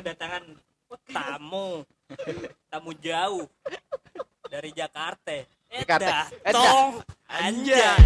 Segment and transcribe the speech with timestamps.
[0.00, 0.44] kedatangan
[1.12, 1.84] tamu
[2.72, 3.44] tamu jauh
[4.48, 6.32] dari Jakarta Jakarta.
[6.48, 8.00] Tong anjay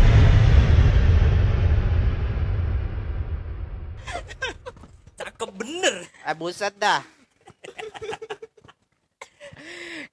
[5.15, 5.95] cakep bener
[6.27, 7.07] Ah buset dah.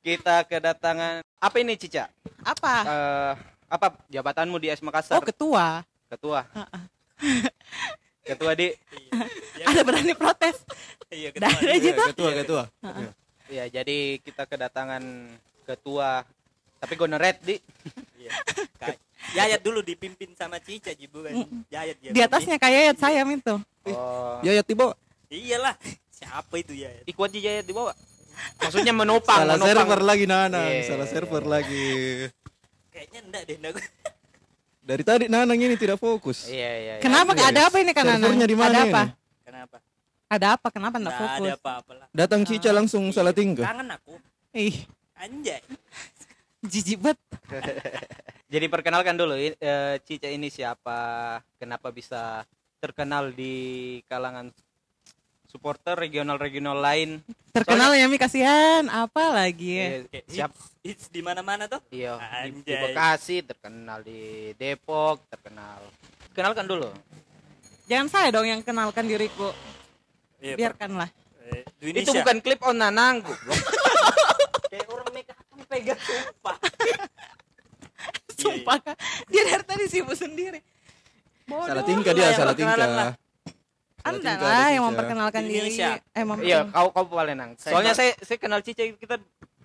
[0.05, 2.13] Kita kedatangan apa ini Cica?
[2.45, 2.75] Apa?
[2.86, 3.34] Eh,
[3.73, 5.18] apa jabatanmu di AS Makassar?
[5.18, 5.82] Oh ketua.
[6.13, 6.45] Ketua.
[8.21, 8.70] Ketua di
[9.66, 10.61] Ada berani protes.
[11.12, 11.83] Iya Dah ketua ada dia.
[11.83, 12.01] gitu.
[12.10, 12.64] ketua ketua
[13.47, 15.04] ya jadi kita kedatangan
[15.64, 16.24] ketua
[16.78, 17.56] tapi goneret di
[18.18, 18.32] Iya.
[19.34, 21.34] Yayat dulu dipimpin sama Cica Ji bukan
[21.68, 23.56] Yayat dia Di atasnya kayak saya itu.
[23.87, 24.93] oh ya ya tiba
[25.28, 25.75] iyalah
[26.10, 27.93] siapa itu Yayat ikut di jaya di bawah
[28.57, 29.78] maksudnya menopang salah menopang.
[29.78, 31.51] server lagi Nanang Iya, salah iya, server iya.
[31.51, 31.87] lagi
[32.89, 33.73] kayaknya enggak deh enggak
[34.81, 36.94] dari tadi Nanang ini tidak fokus iya iya iya.
[37.00, 38.17] Kenapa Iya, ada apa ini kan Nana?
[38.20, 39.02] servernya di mana Ada apa?
[39.03, 39.14] ini?
[39.44, 39.78] kenapa
[40.31, 40.72] Ada apa?
[40.72, 41.48] Kenapa enggak enggak fokus?
[41.52, 44.16] ada apa-apa lah datang Cica langsung salah tingkah kangen aku
[44.56, 44.84] Ih,
[45.16, 45.60] anjay
[46.64, 47.20] jijik banget.
[48.54, 49.56] jadi perkenalkan dulu eh,
[50.08, 52.48] Cica ini siapa kenapa bisa
[52.80, 54.56] terkenal di kalangan
[55.52, 57.20] supporter regional-regional lain
[57.52, 58.88] Terkenal ya Mi kasihan.
[58.88, 60.08] Apa lagi ya?
[60.23, 62.16] Siap hits, hits di mana-mana tuh iya
[62.48, 62.64] di.
[62.64, 65.84] Bekasi terkenal di Depok terkenal
[66.32, 66.88] kenalkan dulu
[67.92, 69.52] Jangan saya dong yang kenalkan diriku.
[70.42, 71.09] Iya, Biarkanlah.
[71.53, 73.58] Eh, itu bukan klip on nanang goblok.
[74.72, 75.38] kayak orang make up
[75.70, 76.98] pegang sumpah Iya,
[78.42, 78.95] Sumpah Kak.
[79.30, 80.59] Dia dari tadi sibuk sendiri.
[81.45, 81.67] Bodoh.
[81.67, 83.14] salah tingkah dia yang salah tingkah
[84.02, 85.70] Anda lah yang memperkenalkan diri.
[85.70, 86.02] Indonesia.
[86.09, 89.22] Eh, mem- iya kau kau paling nang Saya soalnya saya saya kenal Cica kita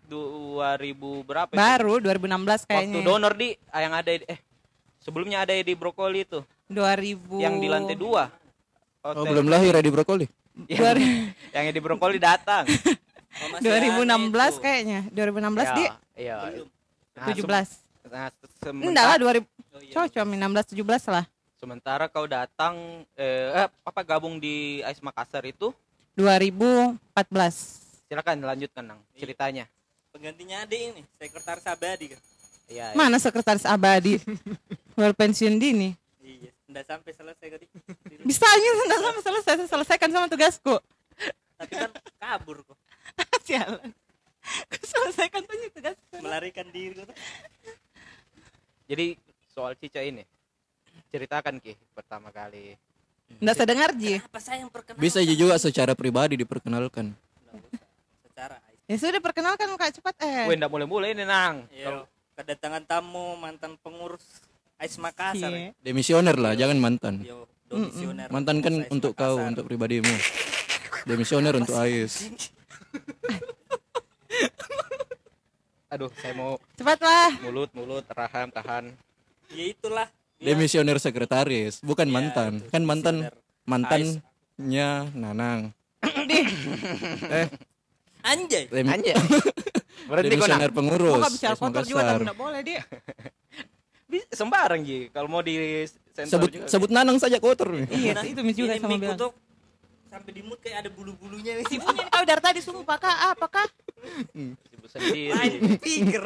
[0.06, 1.56] 2000 berapa itu?
[1.56, 3.00] Baru 2016 waktu kayaknya.
[3.00, 4.38] donor di ah, yang ada eh
[5.00, 7.40] sebelumnya ada di brokoli itu 2000.
[7.40, 8.28] yang di lantai dua
[9.02, 9.30] oh Hotel.
[9.32, 10.26] belum lahir ya di brokoli
[10.66, 10.96] yang,
[11.52, 12.64] yang di brokoli datang
[13.36, 14.62] Oh, masih aneh 2016 itu.
[14.64, 15.00] kayaknya.
[15.12, 15.84] 2016 di
[16.16, 16.68] iya Belum.
[17.12, 17.68] Nah, 17.
[17.68, 18.28] sem- nah,
[18.82, 19.44] Enggak lah sementara, 2000.
[19.44, 19.92] Oh, iya.
[19.92, 21.24] Cocok 16 17 lah.
[21.56, 22.74] sementara kau datang
[23.12, 25.72] eh, eh, apa gabung di Ais Makassar itu
[26.14, 27.84] 2014.
[28.06, 29.20] silakan lanjutkan nang Iya.
[29.20, 29.64] ceritanya
[30.08, 32.20] penggantinya Ade ini sekretaris abadi kan
[32.66, 32.94] iya iya.
[32.94, 34.16] Mana sekretaris abadi?
[34.96, 35.92] Baru pensiun dini.
[36.20, 37.66] iya enggak sampai selesai tadi.
[38.28, 40.76] Bisa aja enggak sama selesai, saya selesaikan sama tugasku.
[41.56, 42.76] tapi kan kabur kok.
[43.48, 43.90] Sialan.
[44.84, 46.20] Selesaikan punya tugasku.
[46.20, 47.16] melarikan diri kok.
[48.92, 49.16] Jadi
[49.48, 50.20] soal Cica ini.
[51.08, 52.76] Ceritakan ki pertama kali.
[53.40, 54.20] Enggak saya dengar Ji.
[54.20, 55.00] apa saya yang perkenalkan?
[55.00, 57.16] Bisa juga secara pribadi diperkenalkan.
[57.16, 57.80] Nggak
[58.28, 58.56] secara
[58.86, 59.98] Ya sudah perkenalkan Kak.
[59.98, 60.46] Cepat eh.
[60.46, 61.66] Wih, ndak mulai-mulai ini nang.
[61.74, 62.06] Iya,
[62.38, 64.22] kedatangan tamu mantan pengurus
[64.76, 65.48] Ais Makassar.
[65.50, 65.72] Iya.
[65.80, 67.24] demisioner lah jangan mantan.
[67.24, 69.50] Yo, domisioner mantan kan Ais untuk kau Makassar.
[69.50, 70.14] untuk pribadimu.
[71.04, 72.28] Demisioner untuk Ais.
[75.86, 77.30] Aduh saya mau Cepatlah.
[77.40, 78.90] mulut mulut raham tahan.
[79.48, 80.08] Ya itulah.
[80.36, 82.52] Dia- demisioner sekretaris bukan Iya, mantan.
[82.60, 83.40] betul, kan mantan demisioner.
[83.64, 85.60] mantannya Nanang.
[87.32, 87.48] Eh.
[88.20, 88.64] Anjay.
[88.68, 89.16] Dem- anjay.
[90.06, 92.82] Kok demisioner pengurus bicara Ais kotor juga tapi enggak boleh dia.
[94.32, 96.66] Sembarang ji kalau mau di sebut juga.
[96.68, 99.18] sebut Nanang saja kotor Iya, Nah, itu juga ini sama bilang.
[99.18, 99.32] tuh
[100.08, 103.66] sampai di mood kayak ada bulu-bulunya Si punya kau dari tadi sumpah Kak, apakah?
[104.72, 106.20] Sebut sendiri pikir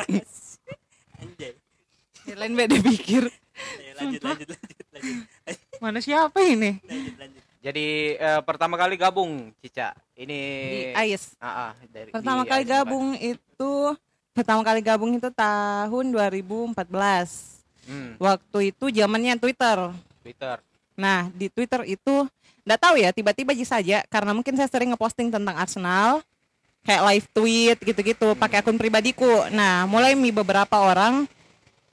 [1.20, 1.52] anjay
[2.30, 3.26] lain beda pikir.
[3.98, 5.26] Lanjut, lanjut lanjut lanjut
[5.82, 6.80] Mana siapa ini?
[6.86, 10.40] lanjut lanjut jadi eh, pertama kali gabung Cica ini
[10.72, 11.36] Di AIS.
[11.36, 13.72] Ah, ah, dari Pertama di kali AIS gabung itu
[14.32, 17.59] pertama kali gabung itu tahun 2014.
[17.84, 19.92] Hmm, Waktu itu zamannya Twitter.
[20.20, 20.56] Twitter
[21.00, 22.28] Nah, di Twitter itu
[22.68, 26.20] nggak tahu ya, tiba-tiba aja saja karena mungkin saya sering ngeposting tentang Arsenal
[26.84, 29.48] kayak live tweet gitu-gitu pakai akun pribadiku.
[29.48, 31.24] Nah, mulai mi beberapa orang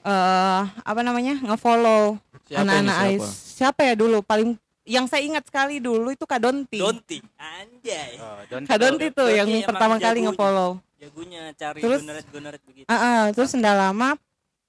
[0.04, 1.40] eh apa namanya?
[1.40, 3.24] ngefollow Siapa anak-anak ini, AIS.
[3.56, 4.56] Siapa ya dulu paling
[4.88, 6.80] yang saya ingat sekali dulu itu Kak Donti.
[6.80, 10.70] Donti anjay oh, Don Kak Donti tuh Donti yang emang pertama kali ngefollow.
[10.98, 14.18] jagonya cari Terus- goneret-goneret begitu Ah, ah, terus lama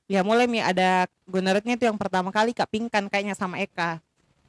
[0.09, 4.01] ya mulai mi ada goneretnya itu yang pertama kali Kak Pingkan kayaknya sama Eka.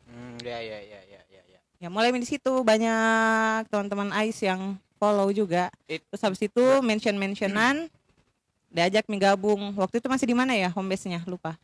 [0.09, 4.81] hmm, ya ya ya ya ya ya Ya mulai di situ banyak teman-teman AIS yang
[4.97, 5.69] follow juga.
[5.89, 7.89] It- Terus habis itu mention-mentionan
[8.75, 9.73] diajak mi gabung.
[9.77, 11.25] Waktu itu masih di mana ya home base-nya?
[11.29, 11.57] Lupa.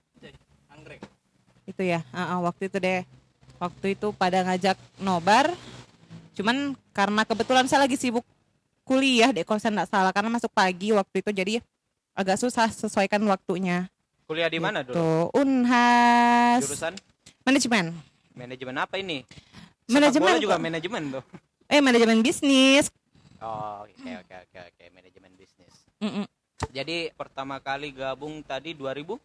[0.72, 1.04] anggrek
[1.68, 2.00] Itu ya.
[2.12, 3.04] Ah, ah, waktu itu deh.
[3.60, 5.52] Waktu itu pada ngajak nobar.
[6.36, 8.24] Cuman karena kebetulan saya lagi sibuk
[8.88, 11.54] kuliah deh kalau saya nggak salah karena masuk pagi waktu itu jadi
[12.16, 13.86] agak susah sesuaikan waktunya.
[14.26, 16.98] kuliah di mana dulu Tuh, Unhas jurusan
[17.46, 17.94] manajemen.
[18.34, 19.22] manajemen apa ini
[19.86, 21.24] Sepak Manajemen bola juga manajemen tuh
[21.66, 22.94] Eh manajemen bisnis.
[23.42, 25.74] Oh, oke oke oke oke, manajemen bisnis.
[26.70, 29.18] Jadi pertama kali gabung tadi 2014.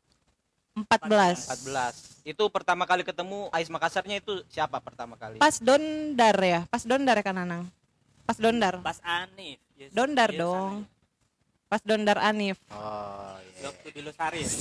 [0.90, 2.26] 14.
[2.26, 5.38] Itu pertama kali ketemu Ais Makassarnya itu siapa pertama kali?
[5.38, 7.70] Pas Dondar ya, pas Dondar ya kan Anang.
[8.26, 8.82] Pas Dondar.
[8.82, 9.62] Pas Anif.
[9.78, 10.82] Yes, Dondar yes, dong.
[10.82, 11.01] Anif.
[11.72, 12.60] Pas Dondar Anif.
[12.68, 13.72] Oh, iya.
[13.72, 14.52] Waktu di Losari ya?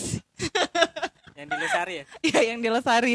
[1.43, 2.05] yang di Losari ya?
[2.23, 3.15] Iya yang di Losari.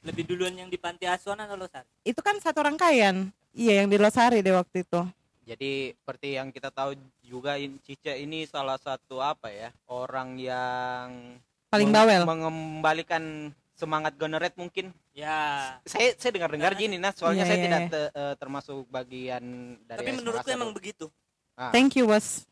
[0.00, 1.84] Lebih duluan yang di Panti Asuhan atau Losari?
[2.00, 3.28] Itu kan satu rangkaian.
[3.52, 5.04] Iya yang di Losari deh waktu itu.
[5.44, 11.36] Jadi seperti yang kita tahu juga in- Cica ini salah satu apa ya orang yang
[11.68, 12.22] Paling meng- bawel.
[12.24, 14.96] mengembalikan semangat Goneret mungkin.
[15.12, 15.76] Ya.
[15.84, 17.90] Saya saya dengar-dengar gini nah soalnya Iya, saya iya, tidak iya.
[17.92, 19.44] te- eh, termasuk bagian
[19.84, 21.12] dari Tapi menurutku emang begitu.
[21.52, 21.68] Ah.
[21.68, 22.48] Thank you bos.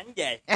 [0.00, 0.40] Anjay.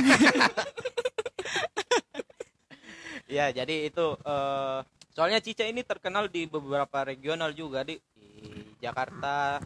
[3.24, 4.78] Ya, jadi itu eh,
[5.16, 8.28] soalnya Cica ini terkenal di beberapa regional juga di, di
[8.78, 9.58] Jakarta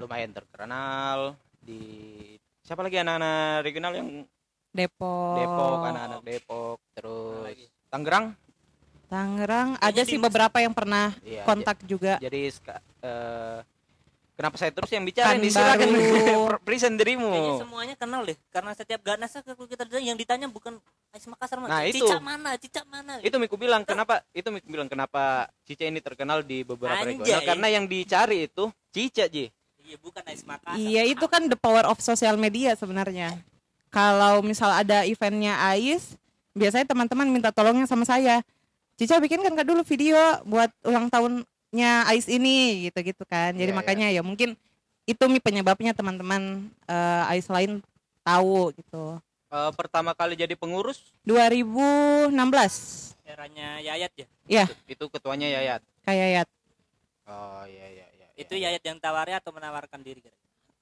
[0.00, 2.16] lumayan terkenal di
[2.64, 4.08] siapa lagi anak-anak regional yang
[4.72, 5.36] Depok.
[5.36, 7.68] Depok, anak-anak Depok, terus?
[7.92, 8.32] Tangerang.
[9.12, 9.76] Tangerang.
[9.76, 12.16] Ada sih beberapa yang pernah Iya, kontak juga.
[12.16, 13.58] jadi eh,
[14.40, 15.88] kenapa saya terus yang bicara Kan ini silakan
[16.64, 17.60] present Kayaknya dirimu.
[17.60, 18.36] semuanya kenal deh.
[18.48, 20.80] Karena setiap ganas kalau kita ditanya, yang ditanya bukan
[21.12, 21.60] Ais Makassar.
[21.60, 22.00] Nah, itu.
[22.00, 22.56] Cica mana?
[22.56, 23.20] Cica mana?
[23.20, 27.20] Itu Miku bilang kenapa itu Miku bilang kenapa Cica ini terkenal di beberapa Anjay.
[27.20, 29.52] regional karena yang dicari itu Cica Ji.
[29.84, 30.80] Iya, bukan Ais Makassar.
[30.80, 33.36] Iya itu kan the power of social media sebenarnya.
[33.92, 36.16] Kalau misal ada eventnya Ais,
[36.56, 38.40] biasanya teman-teman minta tolongnya sama saya.
[38.96, 40.16] Cica bikin kan dulu video
[40.48, 41.12] buat ulang
[41.70, 43.54] tahunnya Ais ini gitu-gitu kan.
[43.54, 44.58] Jadi Iya, makanya ya mungkin
[45.06, 47.78] itu mi penyebabnya teman-teman eh, Ais lain
[48.26, 49.22] tahu gitu.
[49.50, 54.26] Eh, pertama kali jadi pengurus 2016 Eranya Yayat ya.
[54.46, 55.82] ya itu ketuanya Yayat.
[56.02, 56.42] kayak ya
[57.30, 58.26] Oh iya iya iya.
[58.34, 60.22] Itu Yayat yang tawari atau menawarkan diri?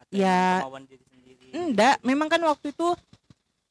[0.01, 0.65] Atau Ya.
[0.65, 1.53] kemauan diri sendiri?
[1.53, 2.97] Enggak, memang kan waktu itu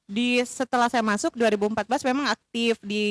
[0.06, 3.02] di setelah saya masuk 2014 memang aktif di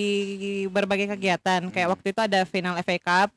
[0.71, 1.67] berbagai kegiatan.
[1.67, 1.95] Kayak Hmm.
[1.99, 3.31] waktu itu ada final FA Cup.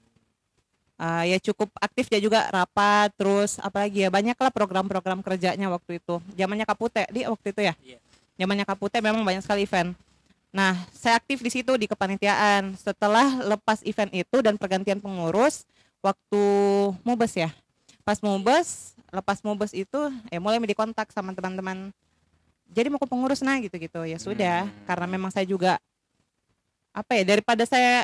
[1.00, 6.04] Ah, ya cukup aktif dia juga rapat terus apalagi ya banyak lah program-program kerjanya waktu
[6.04, 6.19] itu.
[6.36, 7.74] Zamannya Kapute di waktu itu ya?
[7.80, 8.00] Iya.
[8.36, 9.96] zamannya Kapute memang banyak sekali event.
[10.51, 12.75] Nah saya aktif di situ di kepanitiaan.
[12.75, 15.63] Setelah lepas event itu dan pergantian pengurus
[16.04, 16.44] waktu
[17.07, 17.48] mubes ya?
[18.04, 21.95] Pas mubes lepas mubes itu ya mulai dikontak sama teman-teman.
[22.75, 24.04] Jadi mau ke pengurus nah gitu-gitu.
[24.04, 24.75] Ya sudah Hmm.
[24.84, 25.80] karena memang saya juga
[26.92, 28.04] apa ya daripada saya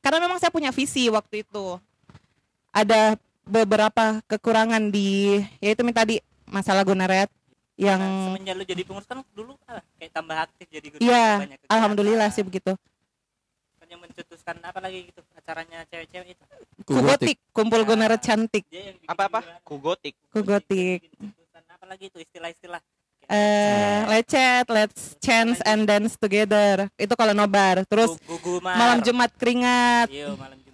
[0.00, 1.76] karena memang saya punya visi waktu itu
[2.70, 7.30] ada beberapa kekurangan di yaitu tadi masalah guneret
[7.80, 11.40] yang Nah, semenjak lu jadi pengurus kan dulu ah, kayak tambah aktif jadi guru iya
[11.40, 11.72] banyak kegiatan.
[11.72, 12.76] alhamdulillah sih begitu.
[13.80, 16.44] Kan yang mencetuskan apa lagi gitu acaranya cewek-cewek itu.
[16.84, 18.16] Kugotik kumpul Ya.
[18.20, 18.64] cantik.
[19.08, 19.40] Apa apa?
[19.64, 20.12] Kugotik.
[20.28, 21.08] kugotik.
[21.72, 22.84] Apa lagi itu istilah-istilah.
[23.32, 26.92] Eh lecet let's chance and dance together.
[27.00, 27.80] Itu kalau nobar.
[27.88, 28.20] Terus
[28.60, 30.12] malam Jumat keringat.
[30.12, 30.69] Iya malam Jumat keringat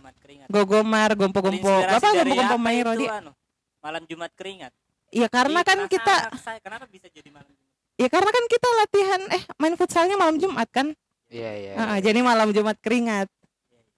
[0.46, 3.32] gogomar gompo-gompo bapak gompo-gompo main Rodi anu?
[3.78, 4.72] malam Jumat keringat
[5.08, 8.68] iya karena Ih, kan kita saya, kenapa bisa jadi malam Jumat ya karena kan kita
[8.76, 10.90] latihan eh main futsalnya malam Jumat kan
[11.26, 11.72] Iya iya.
[11.74, 13.26] Ah, jadi malam Jumat keringat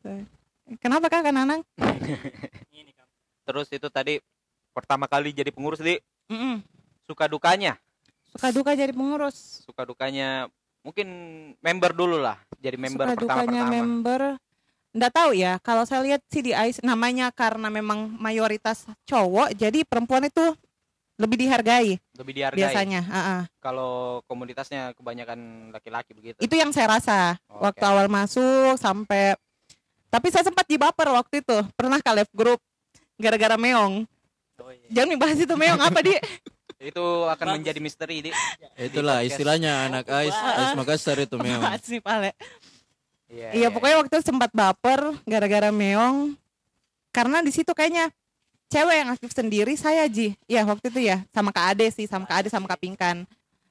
[0.00, 0.24] Tuh.
[0.78, 1.60] kenapa kak kan Anang
[2.72, 3.12] ini kamu
[3.44, 4.16] Terus itu tadi
[4.70, 6.64] pertama kali jadi pengurus di Mm-mm.
[7.02, 7.76] suka dukanya.
[8.28, 10.48] suka duka jadi pengurus Suka dukanya
[10.80, 11.08] mungkin
[11.58, 12.40] member dulu lah.
[12.56, 13.72] Jadi member suka dukanya pertama-pertama.
[13.74, 14.20] member
[14.88, 19.84] Nggak tahu ya kalau saya lihat sih di ICE namanya karena memang mayoritas cowok jadi
[19.84, 20.56] perempuan itu
[21.18, 22.58] lebih dihargai Lebih dihargai.
[22.58, 23.40] biasanya Ah, ah.
[23.58, 25.38] Kalau komunitasnya kebanyakan
[25.70, 26.38] laki-laki begitu.
[26.38, 27.18] itu yang saya rasa
[27.48, 27.68] Oke.
[27.68, 29.36] waktu awal masuk sampai
[30.08, 32.56] tapi saya sempat dibaper waktu itu pernah ke left group
[33.14, 34.08] gara-gara meong
[34.56, 34.88] oh, iya.
[34.94, 36.14] jangan dibahas itu meong apa di
[36.78, 37.58] Itu akan Bagus.
[37.58, 38.30] menjadi misteri di.
[38.78, 41.58] Itulah istilahnya anak Ais, Ais Makassar itu memang.
[41.58, 42.38] Apaan sih pale
[43.28, 46.32] Iya, Iya pokoknya waktu itu sempat baper gara-gara meong
[47.08, 48.08] karena di situ kayaknya
[48.68, 50.32] cewek yang aktif sendiri saya Ji.
[50.44, 53.28] Iya waktu itu ya sama Kak Ade sih sama Kak Ade sama Kak Pinkan.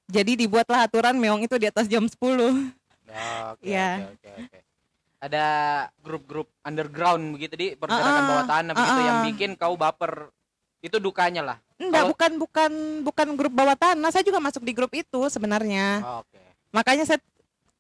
[0.08, 2.14] Jadi dibuatlah aturan meong itu di atas jam 10.
[2.16, 4.08] Oke, Iya.
[4.08, 4.60] oke, oke, oke.
[5.18, 5.46] Ada
[5.98, 9.26] grup-grup underground begitu di pergerakan Ah, ah, bawah tanah ah, begitu yang ah.
[9.26, 10.30] bikin kau baper.
[10.78, 11.58] Itu dukanya lah.
[11.76, 12.72] Enggak, Kalau- bukan bukan
[13.02, 14.10] bukan grup bawah tanah.
[14.10, 16.06] Saya juga masuk di grup itu sebenarnya.
[16.22, 16.38] Oke.
[16.70, 17.18] Makanya saya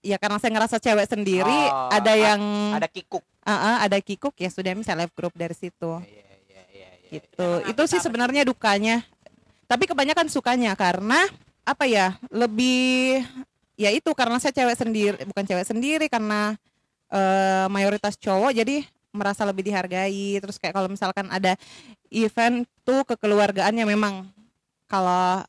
[0.06, 2.42] ya karena saya ngerasa cewek sendiri Oh, ada yang
[2.77, 3.24] Ada kikuk.
[3.48, 5.92] Ah, ah, ada kikuk ya sudah misalnya live group dari situ.
[6.04, 7.12] Iya, iya, iya, iya.
[7.12, 9.08] gitu itu sih sebenarnya dukanya
[9.68, 11.27] tapi kebanyakan sukanya karena
[11.68, 13.20] apa ya lebih
[13.75, 16.56] ya itu karena saya cewek sendiri bukan cewek sendiri karena
[17.12, 21.60] eh, mayoritas cowok jadi merasa lebih dihargai terus kayak kalau misalkan ada
[22.08, 24.27] event tuh kekeluargaannya memang
[24.88, 25.44] kalau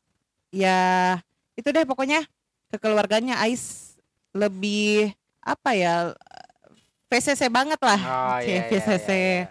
[0.51, 1.15] ya
[1.55, 2.27] itu deh pokoknya
[2.75, 3.88] kekeluarganya Ais
[4.31, 5.09] lebih
[5.39, 6.13] apa ya
[7.05, 9.09] PCC banget lah Oh, iya, iya, PCC.
[9.09, 9.45] iya, iya.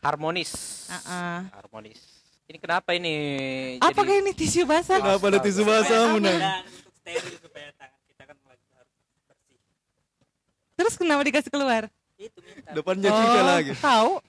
[0.00, 0.50] Harmonis.
[0.88, 1.38] Heeh.
[1.52, 2.00] Harmonis.
[2.44, 3.14] Ini kenapa ini?
[3.76, 6.32] apa jadi- ini tisu basah Kenapa ada tisu basah, Muna?
[6.32, 6.40] Kan
[8.40, 8.90] lagi harus
[9.24, 9.58] bersih.
[10.74, 11.82] terus kenapa dikasih keluar
[12.14, 12.70] Itu minta.
[12.72, 13.72] Depannya Cica lagi.
[13.74, 14.12] tahu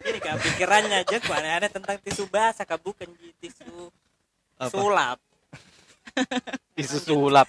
[0.00, 3.04] Ini kak pikirannya aja kok aneh-aneh tentang tisu basah kak bukan
[3.36, 3.92] tisu
[4.56, 4.70] Apa?
[4.70, 5.18] sulap.
[6.72, 7.44] Tisu sulap.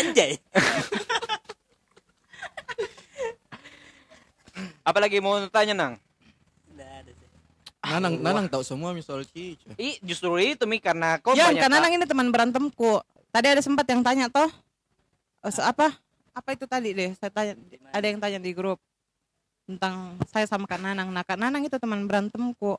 [0.00, 0.32] Anjay.
[4.80, 5.94] Apalagi mau tanya nang?
[6.72, 7.26] Nggak ada sih.
[7.80, 9.72] Nanang, Nanang tahu semua misal Cica.
[9.76, 13.00] Ih, justru itu mi karena kau ya banyak karena tak- Nang ini teman berantemku.
[13.30, 14.50] Tadi ada sempat yang tanya toh.
[15.40, 15.94] Eh, so- apa?
[16.30, 17.54] Apa itu tadi deh saya tanya
[17.90, 18.78] ada yang tanya di grup
[19.64, 21.08] tentang saya sama Kak Nanang.
[21.08, 22.76] Nah Kak Nanang itu teman berantemku.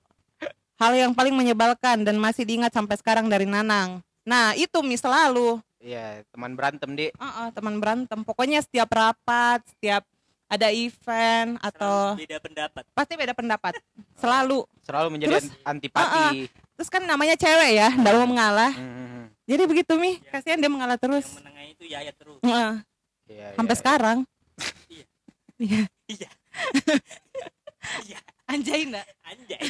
[0.75, 4.01] Hal yang paling menyebalkan dan masih diingat sampai sekarang dari Nanang.
[4.21, 7.09] Nah itu mi selalu Iya, teman berantem di.
[7.09, 10.05] Heeh, teman berantem pokoknya setiap rapat setiap
[10.45, 12.83] ada event atau Selalu beda pendapat.
[12.93, 13.73] pasti beda pendapat
[14.13, 16.51] selalu Selalu menjadi Terus, antipati.
[16.75, 20.99] terus kan namanya cewek ya nggak mau mengalah Hmm, jadi begitu mi kasihan dia mengalah
[20.99, 22.39] terus Yang menengah itu Yaya terus.
[22.43, 22.73] Heeh.
[23.25, 24.17] iya, sampai iya, sekarang
[24.85, 25.05] Iya.
[25.57, 26.29] iya Iya.
[28.05, 28.19] Iya.
[28.45, 29.61] anjay enggak Anjay.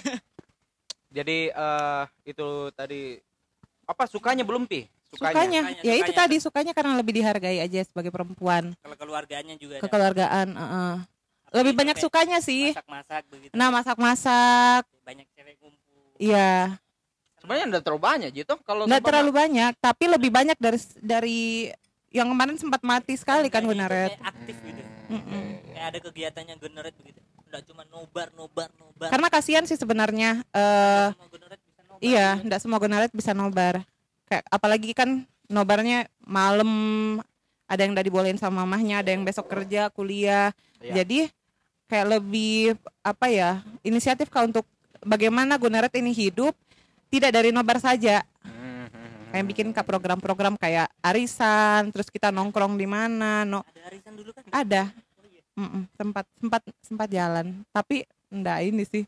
[1.07, 3.15] Jadi eh itu tadi
[3.85, 4.87] apa sukanya belum pi?
[5.11, 6.19] Sukanya, Sukanya, ya itu sukanya.
[6.21, 9.83] tadi sukanya karena lebih dihargai aja sebagai perempuan Kalau keluarganya juga ada.
[9.83, 10.93] kekeluargaan heeh.
[11.53, 13.51] lebih banyak sukanya sih Masak-masak begitu.
[13.51, 16.15] nah masak-masak banyak cewek ngumpul.
[16.17, 16.79] iya
[17.37, 21.41] Sebenarnya enggak terlalu banyak gitu kalau nggak terlalu banyak tapi lebih banyak dari dari
[22.09, 24.81] yang kemarin sempat mati sekali kan itu Gunaret aktif gitu.
[25.09, 25.43] Mm-mm.
[25.69, 27.19] Kayak ada kegiatannya Guneret begitu.
[27.43, 29.09] Enggak cuma nobar, nobar, nobar.
[29.09, 31.39] karena kasihan sih sebenarnya eh Nggak
[31.83, 31.99] nobar.
[31.99, 33.83] iya nggak semua Gunaret bisa nobar
[34.31, 35.09] kayak apalagi kan
[35.45, 36.71] nobarnya malam
[37.67, 41.03] ada yang udah dibolehin sama mamahnya ada yang besok kerja kuliah Iya.
[41.03, 41.19] jadi
[41.85, 44.63] kayak lebih apa ya inisiatif kak untuk
[44.99, 46.55] bagaimana Gunaret ini hidup
[47.07, 48.87] tidak dari nobar saja Hmm,
[49.29, 54.31] kayak bikin kak program-program kayak arisan terus kita nongkrong di mana no Ada arisan dulu
[54.31, 54.43] kan?
[54.49, 54.83] ada
[55.13, 55.41] Oh iya.
[55.53, 59.03] Mm-mm, sempat sempat sempat jalan tapi enggak ini sih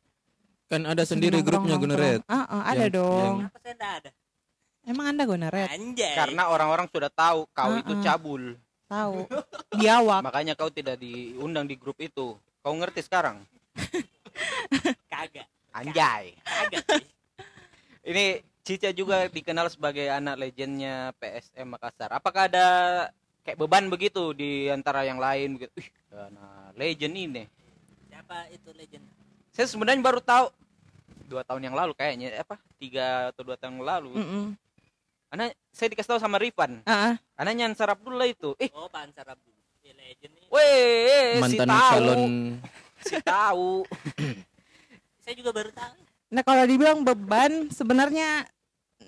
[0.66, 1.78] Kan ada sendiri Nongkrong, grupnya.
[1.78, 2.20] Guneret.
[2.26, 4.10] Ah, ah, ada Yang- dong Kenapa saya enggak ada?
[4.84, 6.16] Emang anda Gunaret Anjay.
[6.16, 8.04] Karena orang-orang sudah tahu kau itu Uh-uh.
[8.04, 8.44] cabul.
[8.88, 9.26] tahu
[9.74, 12.38] biawak Makanya kau tidak diundang di grup itu.
[12.62, 13.42] Kau ngerti sekarang?
[15.12, 15.48] kagak.
[15.74, 16.38] Anjay.
[16.46, 16.84] Kagak.
[17.02, 17.06] sih.
[18.14, 18.26] Ini
[18.64, 22.16] Cica juga dikenal sebagai anak legendnya PSM Makassar.
[22.16, 22.68] Apakah ada
[23.44, 25.72] kayak beban begitu di antara yang lain begitu?
[25.84, 27.44] Ih, anak legend ini.
[28.08, 29.04] Siapa itu legend?
[29.52, 30.48] Saya sebenarnya baru tahu
[31.28, 34.12] dua tahun yang lalu kayaknya apa tiga atau dua tahun yang lalu.
[34.16, 34.46] Mm-mm.
[35.34, 36.86] Karena saya dikasih tahu sama Rifan.
[36.86, 37.14] Ah, ah.
[37.42, 38.54] Anaknya Ansar Abdullah itu.
[38.62, 39.50] Eh, Oh, Pak Ansar Abdul.
[39.82, 40.46] Ya, legend nih.
[40.46, 42.22] weh, si Mantan tahu, calon
[43.02, 43.72] si tahu.
[45.26, 45.98] Saya juga baru tahu.
[46.38, 48.46] Nah kalau dibilang beban sebenarnya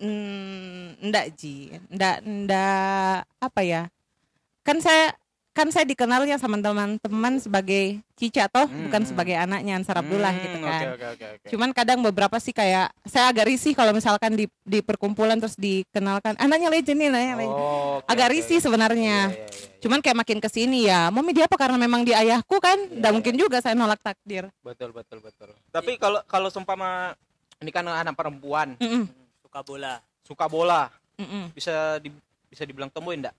[0.01, 3.85] mm, enggak Ji, enggak enggak apa ya?
[4.65, 5.13] Kan saya
[5.55, 9.09] kan saya dikenalnya sama teman-teman sebagai Cica toh, Hmm, bukan hmm.
[9.09, 10.83] sebagai anaknya Ansar Abdullah Hmm, gitu kan.
[10.85, 11.47] oke, oke, oke.
[11.47, 16.35] Cuman kadang beberapa sih kayak saya agak risih kalau misalkan di di perkumpulan terus dikenalkan
[16.35, 17.55] anaknya legend nih, anaknya legend.
[17.57, 19.17] Oh, oke, Agak oke, risih sebenarnya.
[19.25, 19.79] Iya, iya, iya, iya.
[19.79, 22.75] Cuman kayak makin ke sini ya, mami dia apa karena memang dia ayahku kan?
[22.85, 23.15] Nggak Iya.
[23.15, 24.51] mungkin juga saya nolak takdir.
[24.59, 25.51] betul betul betul.
[25.69, 27.15] Tapi kalau kalau seumpama
[27.57, 29.95] ini kan anak perempuan Mm-mm, Hmm, suka bola.
[30.19, 31.51] suka bola, mm-mm.
[31.51, 32.11] bisa di,
[32.45, 33.35] bisa dibilang tomboy enggak?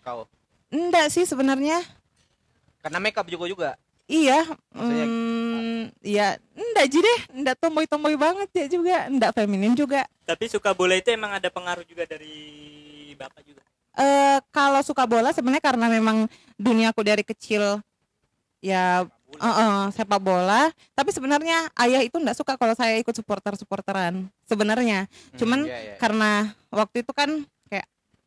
[0.00, 0.26] Kau.
[0.70, 1.82] Enggak sih sebenarnya.
[2.80, 3.70] Karena makeup juga juga.
[4.06, 4.42] Iya,
[4.74, 10.02] Maksudnya, mm, ya enggak ji deh, enggak tomboy-tomboy banget ya juga, enggak feminin juga.
[10.26, 12.34] Tapi suka bola itu emang ada pengaruh juga dari
[13.14, 13.62] Bapak juga.
[13.94, 16.26] Eh kalau suka bola sebenarnya karena memang
[16.58, 17.78] duniaku dari kecil
[18.58, 19.42] ya Bola.
[19.46, 24.26] eh, eh, sepak bola, tapi sebenarnya ayah itu enggak suka kalau saya ikut supporter-supporteran.
[24.42, 25.94] Sebenarnya, Hmm, Cuman iya, iya.
[26.02, 27.46] karena waktu itu kan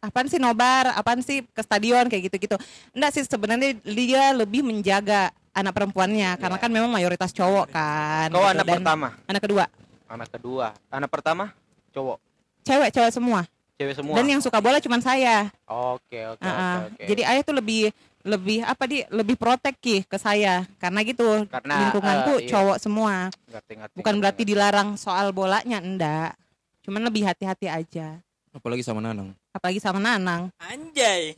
[0.04, 2.60] apaan sih nobar, apaan sih ke stadion kayak gitu-gitu.
[2.92, 6.64] Enggak sih sebenarnya dia lebih menjaga anak perempuannya karena Iya.
[6.66, 8.28] kan memang mayoritas cowok kan.
[8.28, 8.52] Kau gitu.
[8.52, 9.64] anak Dan pertama, Anak kedua,
[10.06, 11.46] anak kedua, anak pertama
[11.90, 12.18] cowok,
[12.62, 13.42] cewek cewek semua.
[13.74, 14.16] cewek semua.
[14.18, 15.48] Dan yang suka bola cuma saya.
[15.66, 17.04] Oke oke oke.
[17.08, 17.90] Jadi ayah tuh lebih
[18.24, 22.50] lebih apa di lebih protek ki ke saya karena gitu Karena, lingkunganku eh, iya.
[22.50, 23.28] cowok semua.
[23.52, 24.52] Ngerti, ngerti, Bukan ngerti, berarti ngerti.
[24.56, 26.32] dilarang soal bolanya enggak.
[26.82, 28.20] Cuman lebih hati-hati aja.
[28.54, 29.34] apalagi sama Nanang.
[29.54, 30.50] Apalagi sama Nanang.
[30.58, 31.38] Anjay.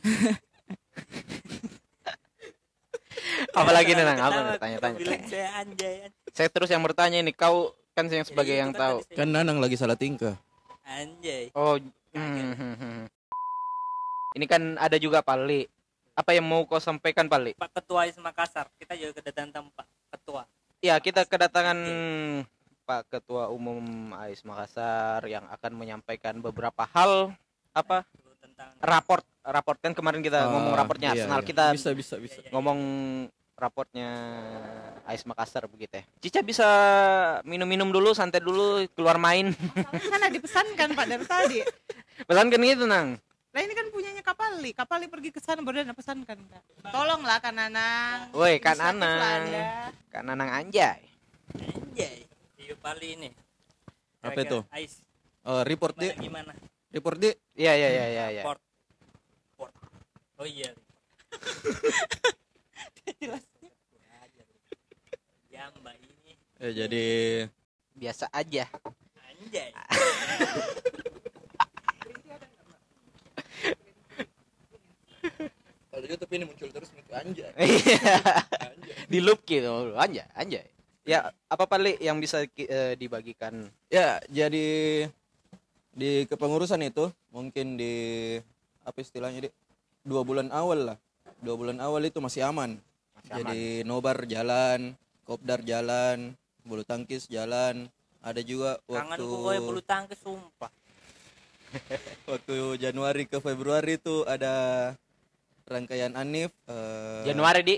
[3.52, 4.56] Apalagi nih nang, apa nih?
[4.60, 4.98] tanya-tanya.
[5.28, 5.94] saya anjay.
[6.32, 8.96] Saya terus yang bertanya ini, kau kan yang sebagai Jadi yang itu kan tahu.
[9.12, 10.36] Kan Nanang lagi salah tingkah.
[10.84, 11.52] Anjay.
[11.52, 11.76] Oh,
[12.16, 13.04] hmm, hmm, hmm.
[14.36, 15.68] ini kan ada juga Pali.
[16.16, 17.52] Apa yang mau kau sampaikan Pali?
[17.52, 20.48] Pak Ketua IS Makassar, kita juga kedatangan tamu Pak Ketua.
[20.80, 21.78] Ya, kita kedatangan
[22.86, 27.36] Pak Ketua Umum AIS Makassar yang akan menyampaikan beberapa hal
[27.76, 28.08] apa
[28.40, 31.48] tentang raport raport kan kemarin kita ngomong Ah, raportnya iya, Arsenal iya.
[31.52, 32.40] kita bisa bisa bisa.
[32.48, 32.78] ngomong
[33.56, 34.08] raportnya
[35.08, 36.04] AIS Makassar begitu ya.
[36.20, 36.68] Cica bisa
[37.44, 39.48] minum-minum dulu, santai dulu, keluar main.
[40.12, 41.58] kan ada dipesankan Pak dari tadi.
[42.28, 43.16] Pesan kan gitu, Nang.
[43.56, 44.76] Lah ini kan punyanya Kapali.
[44.76, 46.62] Kapali pergi ke sana baru dia pesankan Kak.
[46.92, 48.28] Tolonglah Kak Nanang.
[48.36, 49.48] Woi, Kak Nanang.
[49.48, 49.88] Anda.
[50.12, 51.00] Kak Nanang anjay.
[51.56, 52.28] Anjay.
[52.60, 53.30] Iya Pali ini.
[54.20, 54.60] Apa itu?
[54.68, 55.00] Ais.
[55.48, 56.52] Oh, report di, Gimana?
[56.96, 57.30] Report di.
[57.52, 58.42] Iya, iya, iya, iya, iya.
[58.42, 58.60] Port.
[59.60, 59.72] Port.
[60.40, 60.72] Oh iya.
[63.20, 63.44] Jelas.
[65.52, 66.32] Jamba ini.
[66.60, 67.04] Eh, jadi
[67.96, 68.68] Biasa aja.
[69.24, 69.72] Anjay.
[75.88, 76.92] kalau YouTube ini muncul terus
[77.24, 77.56] anjay.
[79.08, 79.96] Di loop gitu.
[79.96, 80.68] Anjay, anjay.
[81.08, 83.72] Ya, apa Pali yang bisa eh, dibagikan?
[83.88, 85.08] Ya, jadi
[85.96, 88.36] di kepengurusan itu mungkin di
[88.84, 89.50] apa istilahnya di
[90.04, 90.98] dua bulan awal lah.
[91.40, 92.76] Dua bulan awal itu masih aman.
[93.26, 94.94] jadi nobar jalan,
[95.26, 97.90] kopdar jalan, bulu tangkis jalan.
[98.22, 100.70] Ada juga Kangen waktu gue bulu tangkis sumpah.
[102.30, 104.94] waktu Januari ke Februari itu ada
[105.66, 106.54] rangkaian Anif.
[106.70, 107.76] eh, Januari di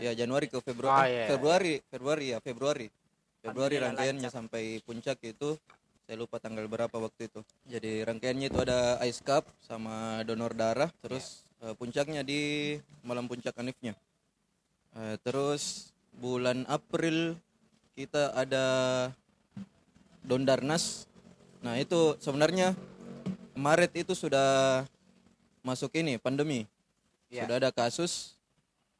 [0.00, 0.92] Ya Januari ke Februari.
[0.92, 1.26] Oh, iya.
[1.30, 2.88] Februari, Februari ya Februari.
[3.40, 5.56] Februari rangkaiannya sampai puncak itu
[6.10, 7.38] saya lupa tanggal berapa waktu itu.
[7.70, 12.74] Jadi rangkaiannya itu ada Ice Cup sama donor darah, terus eh, puncaknya di
[13.06, 13.94] malam puncak Anifnya.
[14.98, 17.38] Eh, terus bulan April
[17.94, 18.66] kita ada
[20.26, 21.06] Dondarnas.
[21.62, 22.74] Nah, itu sebenarnya
[23.54, 24.82] Maret itu sudah
[25.62, 26.66] masuk ini pandemi.
[27.30, 27.46] Ya.
[27.46, 28.34] Sudah ada kasus.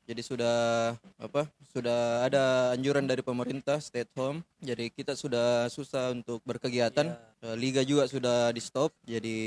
[0.06, 1.50] Jadi sudah apa?
[1.70, 4.42] Sudah ada anjuran dari pemerintah stay at home.
[4.58, 7.14] Jadi kita sudah susah untuk berkegiatan.
[7.40, 8.90] Eh, Liga juga sudah di stop.
[9.04, 9.38] Jadi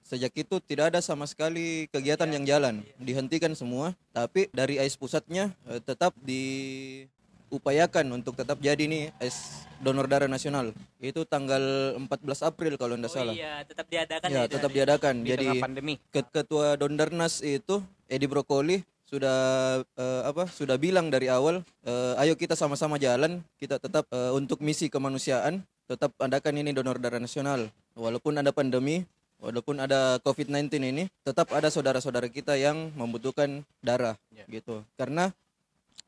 [0.00, 2.86] sejak itu tidak ada sama sekali kegiatan yang jalan.
[2.96, 3.98] Dihentikan semua.
[4.10, 10.70] Tapi dari AIS pusatnya eh, tetap diupayakan untuk tetap jadi nih AIS donor darah nasional.
[10.96, 11.60] Itu tanggal
[11.98, 12.06] 14
[12.42, 13.34] April kalau tidak Oh salah.
[13.34, 15.14] iya, tetap diadakan Ya, itu tetap diadakan.
[15.18, 15.94] di Jadi pandemi.
[16.08, 19.40] Ket- ketua Dondarnas itu Edi Brokoli sudah
[19.84, 24.64] eh, apa sudah bilang dari awal eh, ayo kita sama-sama jalan kita tetap eh, untuk
[24.64, 29.04] misi kemanusiaan tetap adakan ini donor darah nasional walaupun ada pandemi
[29.36, 34.48] walaupun ada COVID-19 ini tetap ada saudara-saudara kita yang membutuhkan darah Ya.
[34.48, 35.28] gitu karena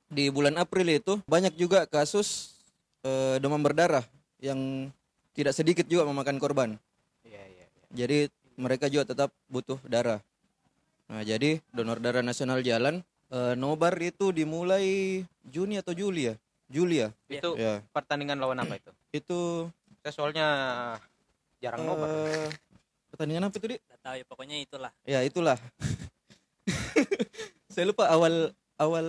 [0.08, 2.56] di bulan April itu banyak juga kasus
[3.04, 4.08] eh, demam berdarah
[4.40, 4.88] yang
[5.36, 6.70] tidak sedikit juga memakan korban
[7.20, 7.84] Iya, iya, iya.
[7.92, 8.18] jadi
[8.56, 10.22] mereka juga tetap butuh darah.
[11.04, 13.04] Nah, jadi donor darah nasional jalan.
[13.28, 16.34] Eh, nobar itu dimulai Juni atau Juli ya?
[16.64, 17.08] Juli ya?
[17.26, 17.82] Itu Ya.
[17.90, 18.90] pertandingan lawan apa itu?
[19.14, 19.68] Itu
[20.00, 20.46] Saya soalnya
[21.58, 22.08] jarang nobar.
[22.08, 22.48] eh,
[23.08, 23.80] pertandingan apa itu, Dik?
[23.80, 24.92] Nggak tahu ya pokoknya itulah.
[25.04, 25.56] Ya, itulah.
[27.72, 29.06] Saya lupa awal awal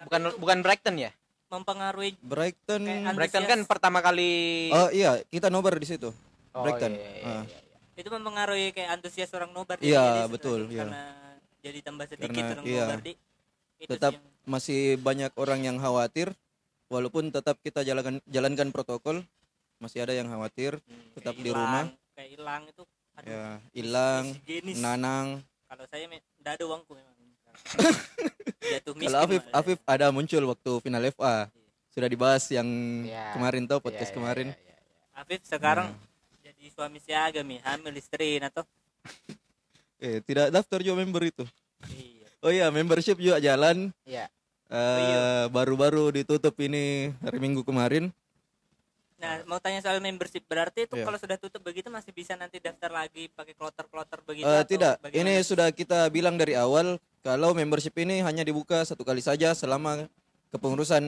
[0.00, 1.10] Bukan bukan Brighton ya?
[1.50, 2.82] Mempengaruhi Brighton.
[3.12, 6.14] Brighton kan pertama kali Oh iya, kita nobar di situ.
[6.54, 6.94] Oh, Brighton.
[6.94, 7.69] iya, iya, iya, iya.
[8.00, 10.82] Itu mempengaruhi kayak antusias orang nobar Iya, jadi betul, iya.
[10.82, 11.02] karena
[11.60, 12.84] jadi tambah sedikit Karena, orang iya.
[12.84, 13.12] nobar di
[13.78, 16.32] itu Tetap yang- masih banyak orang yang khawatir
[16.88, 19.20] walaupun tetap kita jalankan jalankan protokol
[19.78, 21.84] masih ada yang khawatir hmm, tetap di hilang, rumah.
[22.12, 22.82] kayak hilang itu
[23.14, 24.24] aduh, ya hilang
[24.76, 25.26] nanang
[25.64, 27.14] kalau saya nggak ada uangku memang
[28.72, 29.58] jatuh miskin kalau Afif malah.
[29.60, 31.34] Afif ada muncul waktu final FA
[31.90, 32.68] sudah dibahas yang
[33.02, 33.34] Iya.
[33.34, 35.16] kemarin tuh podcast Iya, iya, kemarin iya, iya, iya.
[35.16, 35.86] Afif sekarang
[36.60, 38.60] jadi suami siaga mi hamil istriin atau
[39.96, 41.44] eh tidak daftar juga member itu.
[41.88, 42.28] Iya.
[42.44, 43.88] Oh iya membership juga jalan.
[44.04, 44.28] Iya.
[44.68, 48.12] Eh, baru-baru ditutup ini hari Minggu kemarin.
[49.16, 51.08] Nah mau tanya soal membership berarti itu Iya.
[51.08, 55.00] kalau sudah tutup begitu masih bisa nanti daftar lagi pakai kloter-kloter begitu atau tidak.
[55.00, 55.32] bagaimana?
[55.32, 60.04] ini sudah kita bilang dari awal kalau membership ini hanya dibuka satu kali saja selama
[60.52, 61.04] kepengurusan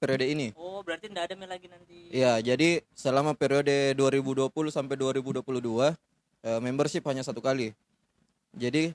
[0.00, 5.94] periode ini oh berarti nggak ada lagi nanti Iya, jadi selama periode 2020 sampai 2022
[6.42, 7.70] eh, membership hanya satu kali.
[8.50, 8.90] Jadi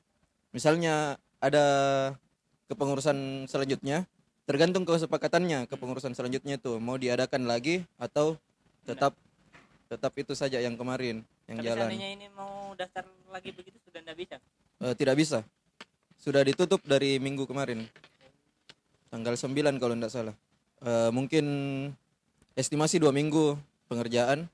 [0.52, 1.66] misalnya ada
[2.68, 4.04] kepengurusan selanjutnya,
[4.44, 8.36] tergantung kesepakatannya kepengurusan selanjutnya itu mau diadakan lagi atau
[8.84, 9.16] tetap
[9.88, 11.90] tetap itu saja yang kemarin yang tapi jalan.
[11.94, 14.38] ini mau daftar lagi begitu sudah nggak bisa
[14.84, 15.40] Eh, tidak bisa.
[16.20, 17.88] Sudah ditutup dari minggu kemarin.
[19.08, 20.36] tanggal 9 kalau tidak salah.
[20.84, 21.46] Eh, mungkin
[22.58, 23.56] estimasi dua minggu
[23.88, 24.50] pengerjaan.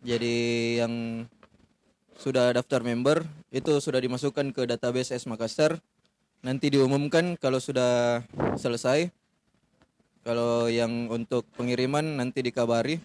[0.00, 0.36] Jadi
[0.80, 1.24] yang
[2.16, 5.76] sudah daftar member itu sudah dimasukkan ke database S Makassar.
[6.40, 8.22] Nanti diumumkan kalau sudah
[8.56, 9.10] selesai.
[10.26, 12.98] Kalau yang untuk pengiriman nanti dikabari.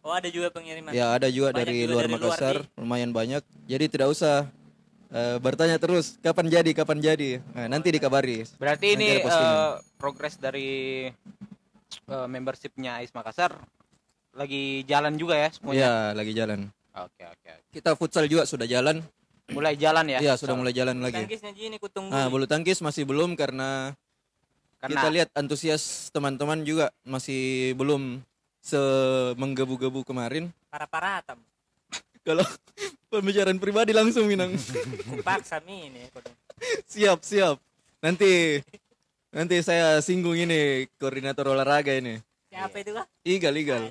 [0.00, 0.96] Oh ada juga pengiriman.
[0.96, 2.80] Ya ada juga Banyak dari juga luar dari luar Makassar, nih.
[2.80, 3.42] lumayan banyak.
[3.68, 4.48] Jadi tidak usah
[5.12, 7.44] eh, bertanya terus kapan jadi, kapan jadi.
[7.52, 8.48] Nah, nanti dikabari.
[8.56, 11.12] Berarti Nanti ini eh, progres dari
[12.08, 13.54] eh, membershipnya AIS Makassar
[14.36, 15.80] lagi jalan juga ya semuanya.
[15.80, 16.70] Ya, lagi jalan.
[16.94, 17.48] Oke oke.
[17.48, 17.70] oke.
[17.74, 19.02] Kita futsal juga sudah jalan.
[19.48, 20.18] Mulai jalan ya?
[20.20, 21.24] Iya, sudah mulai jalan lagi.
[21.24, 22.12] Tangkisnya ini kutunggu.
[22.12, 23.96] Nah, bulu tangkis masih belum karena,
[24.76, 28.20] Karena kita lihat antusias teman-teman juga masih belum
[28.60, 30.52] semenggebu-gebu kemarin.
[30.68, 31.40] Para-para tam.
[32.28, 32.44] Kalau
[33.08, 34.52] pembicaraan pribadi langsung Minang.
[35.16, 36.12] Kupaksa mi ini.
[36.84, 37.56] siap, siap.
[38.04, 38.60] Nanti
[39.32, 42.20] nanti saya singgung ini koordinator olahraga ini.
[42.48, 43.06] Siapa itu kah?
[43.24, 43.82] Igal, Igal.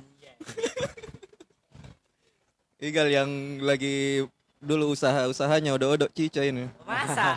[2.78, 3.30] Igal yang
[3.65, 4.26] lagi
[4.58, 6.69] dulu usaha-usahanya odok-odok cica ini.
[6.86, 7.34] Masa?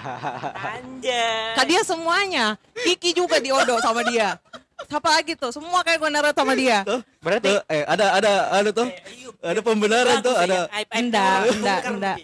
[0.56, 1.56] Anjay.
[1.56, 2.56] Kak dia semuanya.
[2.76, 4.40] Kiki juga diodo sama dia.
[4.88, 5.52] Siapa lagi tuh?
[5.52, 6.80] Semua kayak gue neret sama dia.
[6.88, 8.88] Tuh, berarti tuh, eh ada ada ada tuh.
[8.88, 9.34] Ayup.
[9.40, 12.16] Ada pembenaran tuh, ada Enggak, enggak, enggak.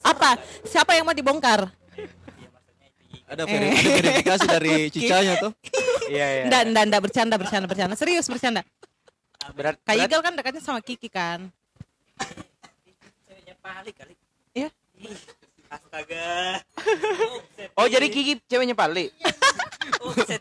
[0.00, 0.38] Apa?
[0.64, 1.70] Siapa yang mau dibongkar?
[3.30, 5.52] Ada, veri- ada verifikasi dari cicanya tuh.
[6.10, 6.42] iya iya.
[6.50, 7.94] Enggak, enggak, enggak bercanda, bercanda, bercanda.
[7.94, 8.62] Serius bercanda.
[9.54, 11.48] Berat, Kak berat- Igal kan dekatnya sama Kiki kan?
[13.24, 14.14] Ceweknya palik kali.
[14.52, 14.68] Iya.
[14.98, 15.16] Ih,
[15.70, 16.60] Astaga.
[17.78, 19.08] Oh jadi Kiki ceweknya Pali.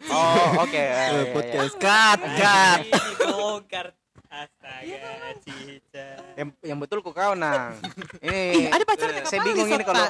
[0.10, 0.72] Oh oke.
[0.72, 1.24] Eh, iya, iya.
[1.36, 2.80] podcast cut cut.
[3.28, 3.88] Bongkar.
[4.30, 6.08] Astaga, Cica.
[6.38, 7.76] Yang, yang betul kok kau nang.
[8.22, 10.06] Ih, Ini ada pacarnya Kak saya Pali, bingung ini kalau.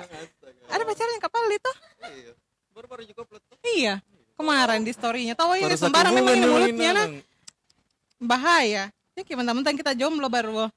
[0.69, 1.55] Ada pacarnya Kak Pali
[2.79, 2.87] tuh?
[2.87, 3.57] Baru-baru juga upload tuh.
[3.67, 3.99] Iya.
[4.39, 5.35] Kemarin di story-nya.
[5.35, 7.05] Tahu ini Baru sembarang memang ini mulutnya nah.
[7.05, 7.13] Nang.
[8.19, 8.83] Bahaya.
[9.15, 10.71] Ya gimana mentang kita jomblo baru.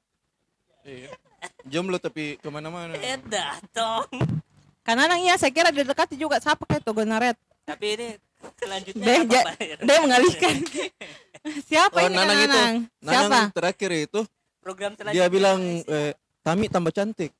[0.83, 1.15] Iya.
[1.63, 2.91] Jomblo tapi ke mana-mana.
[2.99, 4.03] Eh, datang.
[4.83, 7.39] Karena nang iya saya kira didekati juga siapa kayak tuh Gonaret.
[7.63, 8.07] Tapi ini
[8.59, 10.55] selanjutnya Dia, apa, ja- mengalihkan.
[11.67, 12.51] Siapa Oh, ini Nanang Kak itu.
[12.51, 12.75] Nanang?
[13.03, 13.27] Siapa?
[13.27, 14.21] Nanang terakhir itu
[14.63, 15.27] program selanjutnya.
[15.27, 17.31] dia bilang eh, Tami tambah cantik.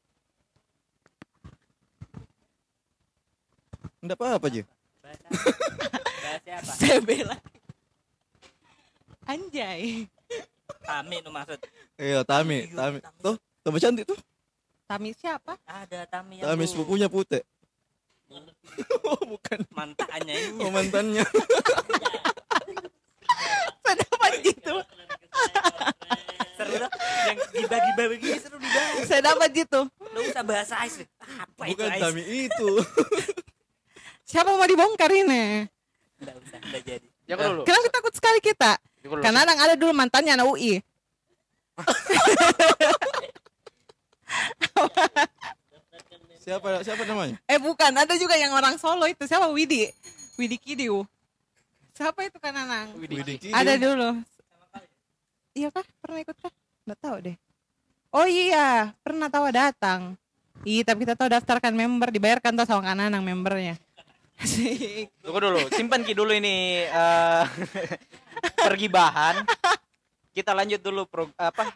[4.03, 4.67] Enggak apa-apa aja.
[4.99, 5.27] bahasa,
[6.19, 6.71] bahasa apa?
[6.75, 7.39] Saya bela.
[9.23, 10.11] Anjay.
[10.83, 11.55] Tami nu maksud.
[11.95, 12.99] Iya, Tami, Tami.
[13.23, 14.19] Tuh, tambah cantik tuh.
[14.83, 15.55] Tami siapa?
[15.63, 17.47] Ada Tami yang Tami sepupunya putih.
[19.07, 19.63] oh, bukan.
[19.71, 20.59] mantannya ini.
[20.59, 21.23] Oh, mantannya.
[23.83, 24.75] Saya dapat gitu.
[26.59, 26.91] seru dah.
[27.31, 29.07] Yang gibah-gibah begini seru dibahas.
[29.07, 29.87] Saya dapat gitu.
[30.11, 31.07] Lu usah bahasa Ais.
[31.23, 32.03] Apa itu bukan?
[32.03, 32.67] Tami itu.
[34.33, 35.69] Siapa mau dibongkar ini?
[36.17, 37.05] Enggak usah, enggak jadi.
[37.29, 37.61] Jangan dulu.
[37.69, 38.81] Kenapa takut sekali kita?
[39.05, 39.21] Dulu.
[39.21, 40.81] Karena Nang ada dulu mantannya anak UI.
[46.41, 47.37] siapa siapa namanya?
[47.45, 49.21] Eh bukan, ada juga yang orang Solo itu.
[49.29, 49.93] Siapa Widi?
[50.33, 51.05] Widi Kidiu.
[51.93, 52.89] Siapa itu kan Nang?
[52.97, 53.53] Widih Kidim.
[53.53, 54.17] Ada dulu.
[55.53, 55.85] Iya kah?
[56.01, 56.49] Pernah ikut kah?
[56.89, 57.37] Nggak tahu deh.
[58.09, 60.17] Oh iya, pernah tahu datang.
[60.65, 63.77] Iya, tapi kita tahu daftarkan member, dibayarkan tuh sama Kak Nanang membernya.
[65.19, 67.43] Tunggu dulu, simpan Ki dulu ini eh
[68.65, 69.45] pergibahan.
[70.29, 71.69] Kita lanjut dulu pro, apa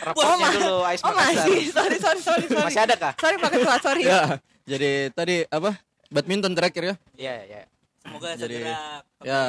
[0.00, 2.62] raportnya ma- dulu Ais Oh masih, sorry, sorry, sorry, sorry.
[2.62, 3.12] Masih ada kah?
[3.18, 4.06] Sorry Pak Ketua, sorry.
[4.06, 5.74] Ya, jadi tadi apa?
[6.06, 6.94] Badminton terakhir ya?
[7.14, 7.60] Iya, iya.
[8.00, 9.42] Semoga Jadi- segera Ya.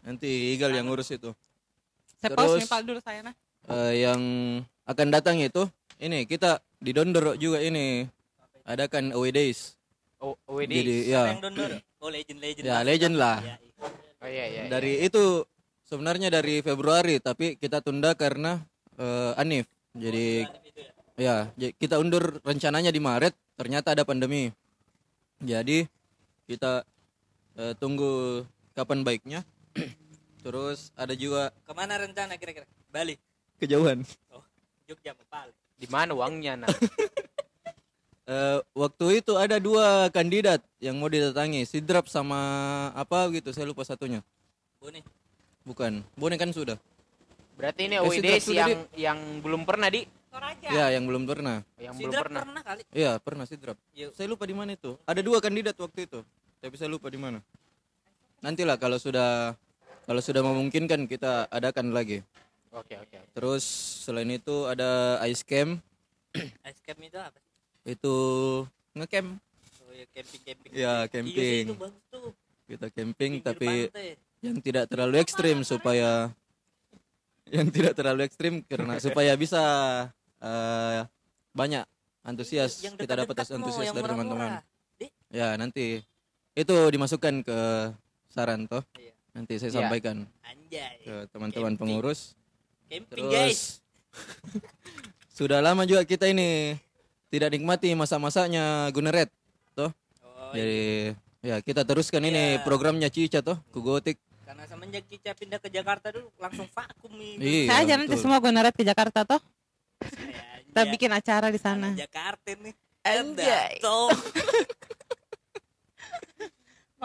[0.00, 1.32] Nanti Igal yang ngurus itu.
[2.16, 3.34] Saya pause Terus- nih, Pak, dulu saya nah.
[3.68, 4.20] Eh, yang
[4.82, 8.08] akan datang itu ini kita di Dondor juga ini
[8.64, 9.76] adakan away days.
[10.18, 10.72] Oh, WD.
[10.74, 11.38] Jadi ya yang?
[11.98, 12.64] Oh legend legend.
[12.66, 13.38] Ya, legend lah.
[13.38, 13.86] Ya, iya.
[14.18, 14.62] Oh iya, iya.
[14.66, 14.70] iya.
[14.70, 15.46] dari itu
[15.86, 18.58] sebenarnya dari Februari tapi kita tunda karena
[18.98, 19.70] eh, Anif.
[19.94, 20.42] Jadi
[21.18, 24.50] ya j- kita undur rencananya di Maret ternyata ada pandemi.
[25.38, 25.86] Jadi
[26.50, 26.82] kita
[27.54, 28.42] eh, tunggu
[28.74, 29.46] kapan baiknya.
[30.42, 32.66] Terus ada juga Ke mana rencana kira-kira?
[32.90, 33.14] Bali.
[33.58, 34.02] kejauhan.
[34.34, 34.42] Oh,
[34.86, 35.52] Jogja mau Bali.
[35.78, 36.70] Di mana uangnya, nah?
[38.28, 42.36] Eh, waktu itu ada dua kandidat yang mau didatangi, Sidrap sama
[42.92, 44.20] apa gitu, saya lupa satunya.
[44.76, 45.00] Boni.
[45.64, 46.76] Bukan, Bone kan sudah.
[47.56, 50.68] Berarti ini Eh, OID Sidrap sudah, yang yang belum pernah di Toraja.
[50.68, 51.64] Ya, yang belum pernah.
[51.80, 52.40] yang Si belum pernah.
[52.44, 52.82] pernah kali.
[52.92, 53.80] Iya, pernah Sidrap.
[53.96, 54.12] Yuk.
[54.12, 55.00] Saya lupa di mana itu.
[55.08, 56.20] Ada dua kandidat waktu itu,
[56.60, 57.40] tapi saya lupa di mana.
[58.44, 59.56] Nantilah kalau sudah
[60.04, 62.20] kalau sudah memungkinkan kita adakan lagi.
[62.76, 63.24] Oke, oke.
[63.32, 63.64] Terus
[64.04, 65.80] selain itu ada ice camp,
[66.68, 67.47] Ice camp itu apa sih?
[67.88, 68.16] Itu
[68.92, 69.40] ngecamp.
[69.80, 70.70] Oh ya camping camping.
[70.76, 71.64] Ya, camping.
[72.68, 74.10] Kita camping Pinggir tapi pantai.
[74.44, 76.28] yang tidak terlalu ekstrim supaya
[77.48, 79.62] yang tidak terlalu ekstrim karena supaya bisa
[80.38, 81.00] eh,
[81.56, 81.84] banyak
[82.20, 84.60] antusias Yang kita dapat antusias dari teman-teman.
[85.32, 86.04] Ya nanti
[86.52, 87.58] itu dimasukkan ke
[88.28, 88.84] saran toh.
[89.00, 89.12] Iya.
[89.32, 89.76] Nanti saya Iya.
[89.80, 90.94] sampaikan Anjay.
[91.04, 92.36] ke teman-teman pengurus.
[92.88, 93.80] Camping guys.
[93.80, 93.80] Terus
[95.38, 96.74] sudah lama juga kita ini
[97.28, 99.28] tidak nikmati masa-masanya Guneret
[99.76, 99.92] toh.
[100.24, 101.12] Oh, Jadi
[101.44, 102.64] ya kita teruskan ini Iya.
[102.64, 104.16] programnya Cica toh, Kugotik.
[104.48, 107.36] Karena semenjak Cica pindah ke Jakarta dulu langsung vakum nih.
[107.36, 107.64] Iya.
[107.68, 108.16] Saya betul.
[108.16, 109.40] semua gue naret ke Jakarta toh.
[110.00, 111.92] Ya, Kita bikin acara di sana.
[111.92, 112.74] Jakarta nih.
[113.08, 114.12] Datang.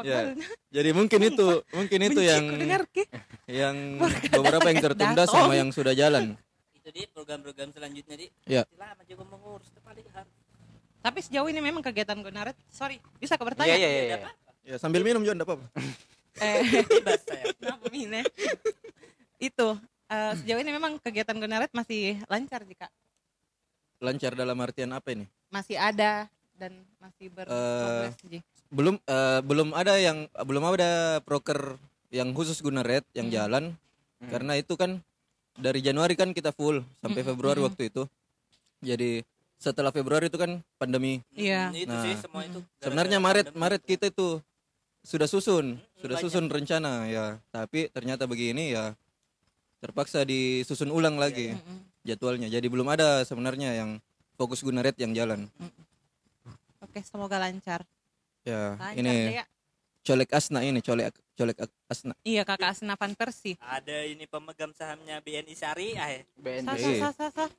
[0.02, 0.34] Ya.
[0.74, 2.44] Jadi mungkin itu mungkin itu Benci yang
[3.46, 3.76] yang
[4.34, 6.34] beberapa yang tertunda sama yang sudah jalan.
[6.84, 8.28] Itu dia program-program selanjutnya di.
[8.44, 8.68] Ya.
[8.76, 10.36] Lama juga mengurus itu paling harus.
[11.00, 12.60] Tapi sejauh ini memang kegiatan gue naret.
[12.68, 13.72] Sorry, bisa ke bertanya?
[13.72, 14.04] Iya iya iya.
[14.04, 14.18] Ada iya.
[14.20, 14.32] apa?
[14.68, 15.68] Ya sambil minum juga enggak apa-apa.
[16.42, 16.66] Eh,
[17.62, 18.26] kenapa Mine?
[19.38, 19.78] Itu
[20.10, 22.90] eh, sejauh ini memang kegiatan gue naret masih lancar jika
[24.02, 25.30] Lancar dalam artian apa ini?
[25.54, 26.26] masih ada
[26.58, 28.42] dan masih berprogres Ji.
[28.74, 31.78] Belum eh, belum ada yang belum ada proker
[32.10, 33.78] yang khusus guna red yang jalan
[34.26, 35.06] karena itu kan
[35.54, 38.04] dari Januari kan kita full sampai Februari waktu itu.
[38.82, 39.22] Jadi
[39.56, 41.24] setelah Februari itu kan pandemi.
[41.32, 41.72] Iya.
[41.72, 42.04] Hmm, Itu Nah.
[42.04, 42.60] sih semua itu.
[42.78, 43.62] Sebenarnya gara-gara Maret pandemi.
[43.62, 44.28] Maret kita itu
[45.04, 46.24] sudah susun, sudah banyak.
[46.24, 47.26] susun rencana ya.
[47.50, 48.92] Tapi ternyata begini ya
[49.80, 51.56] terpaksa disusun ulang lagi
[52.02, 52.48] jadwalnya.
[52.48, 53.90] Jadi belum ada sebenarnya yang
[54.36, 55.48] fokus guna red yang jalan.
[56.80, 57.88] Oke, semoga lancar.
[58.44, 59.46] Ya, Lancar ini ya.
[60.04, 61.58] colek asna ini, colek colek
[61.90, 62.14] asna.
[62.22, 63.58] Iya, Kakak Asna Van Persie.
[63.62, 66.22] Ada ini pemegang sahamnya BNI Syariah.
[66.22, 67.02] Sah, BNB.
[67.02, 67.50] sah, sah, sah.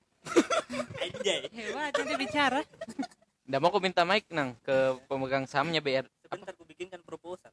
[1.02, 1.50] Anjay.
[1.50, 2.60] Hebat, jadi bicara.
[3.44, 6.06] Nggak mau aku minta mic nang ke pemegang sahamnya BR.
[6.24, 7.52] Sebentar aku bikinkan proposal.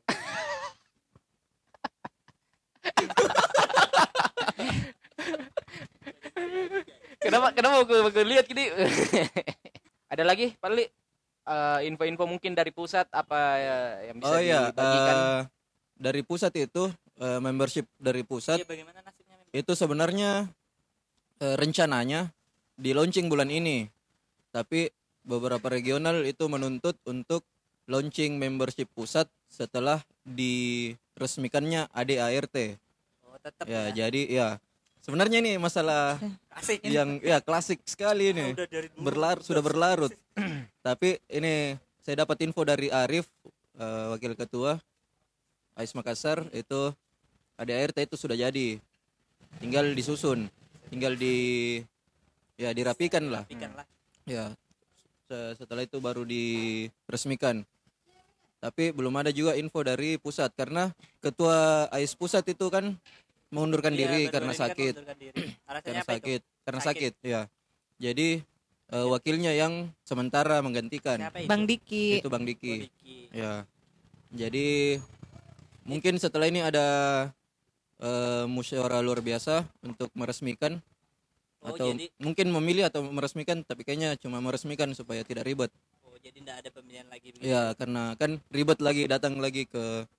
[7.22, 8.72] Kenapa kenapa aku, aku lihat gini?
[10.12, 10.90] Ada lagi paling
[11.46, 13.78] eh, info-info mungkin dari pusat apa ya,
[14.10, 15.18] yang bisa Oh iya, dibagikan?
[16.02, 16.90] Dari pusat itu
[17.22, 19.54] eh, membership dari pusat Iya bagaimana nasibnya memang?
[19.54, 20.32] itu sebenarnya
[21.38, 22.34] eh, rencananya
[22.74, 23.86] di launching bulan ini.
[24.50, 24.90] Tapi
[25.22, 27.46] beberapa regional itu menuntut untuk
[27.86, 32.82] launching membership pusat setelah diresmikannya ADART.
[33.30, 34.06] Oh, tetap Ya, ya.
[34.10, 34.48] jadi ya
[35.06, 36.18] sebenarnya ini masalah
[36.50, 36.82] Asik.
[36.84, 38.58] yang ya klasik sekali ini.
[38.98, 40.12] Berlarut sudah berlarut.
[40.88, 43.30] Tapi ini saya dapat info dari Arif
[43.78, 44.82] eh, wakil ketua
[45.82, 46.94] AIS Makassar itu
[47.56, 48.78] ADART itu sudah jadi.
[49.58, 50.48] Tinggal disusun,
[50.88, 51.78] tinggal di
[52.56, 53.44] ya dirapikan lah.
[53.44, 53.86] Rapikan lah.
[54.24, 54.54] Ya.
[55.26, 57.66] se- Setelah itu baru diresmikan.
[58.58, 62.94] Tapi belum ada juga info dari pusat karena ketua AIS pusat itu kan
[63.50, 65.46] mengundurkan Iya, diri karena kan sakit diri.
[65.66, 66.08] Karena apa itu?
[66.08, 67.12] sakit karena Sakit.
[67.12, 67.42] sakit ya
[67.98, 68.40] jadi
[68.88, 71.20] eh, wakilnya yang sementara menggantikan?
[71.44, 72.22] Bang Diki.
[72.22, 73.18] itu bang Diki Diki.
[73.34, 73.66] ya
[74.32, 75.02] jadi
[75.86, 76.88] mungkin setelah ini ada
[78.02, 80.82] eh, musyawarah luar biasa untuk meresmikan
[81.62, 85.70] Oh, atau jadi mungkin memilih atau meresmikan tapi kayaknya cuma meresmikan supaya tidak ribet
[86.02, 87.54] oh, jadi enggak ada pemilihan lagi begitu.
[87.54, 90.10] ya karena kan ribet lagi datang lagi ke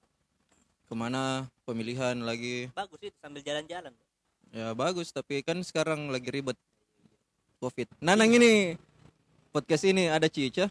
[0.87, 3.91] ke mana pemilihan lagi Bagus itu sambil jalan-jalan.
[4.53, 6.61] Ya bagus, tapi kan sekarang lagi ribet
[7.65, 7.89] COVID.
[8.05, 8.77] Nanang ini
[9.57, 10.69] podcast ini ada Cica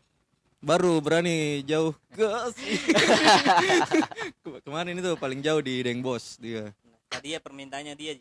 [0.62, 2.54] baru berani jauh gas.
[2.54, 6.69] Ke- Kemarin itu paling jauh di Deng Bos dia.
[6.69, 8.13] Nah, tadi ya permintaannya dia.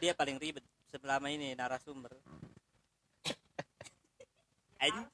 [0.00, 2.16] Dia paling ribet selama ini narasumber.
[4.82, 5.12] An-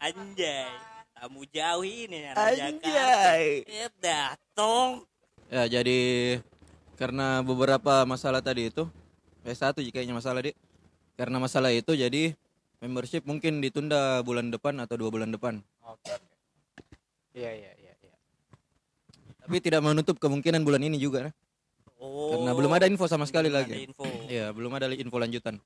[0.00, 0.72] Anjay.
[1.16, 2.32] Tamu jauh ini.
[2.32, 3.64] Anjay.
[4.00, 5.04] Datang.
[5.52, 6.00] Ya jadi
[6.96, 8.88] karena beberapa masalah tadi itu,
[9.44, 10.56] eh satu kayaknya masalah dik.
[11.16, 12.36] Karena masalah itu jadi
[12.86, 15.58] membership mungkin ditunda bulan depan atau dua bulan depan.
[15.82, 16.34] Oke oke.
[17.34, 18.14] Iya iya iya iya.
[19.42, 21.26] Tapi tidak menutup kemungkinan bulan ini juga.
[21.26, 21.34] nah.
[21.98, 22.30] Oh.
[22.30, 23.74] Karena belum ada info sama sekali belum lagi.
[23.74, 24.04] Ada info.
[24.30, 25.58] Ya belum ada info lanjutan.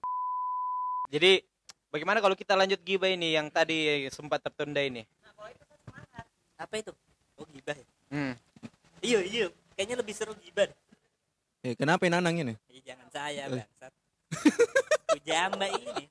[1.13, 1.45] Jadi
[1.93, 5.05] bagaimana kalau kita lanjut gibah ini yang tadi sempat tertunda ini?
[6.57, 6.93] Apa itu?
[7.37, 7.87] Oh, gibah ya.
[8.13, 8.35] Hmm.
[9.01, 9.47] Iya, iya.
[9.77, 10.69] Kayaknya lebih seru gibah.
[11.65, 12.55] Eh, kenapa Nanang ini?
[12.69, 13.93] Eh, jangan saya, bangsat.
[15.09, 16.05] Ku jamba ini.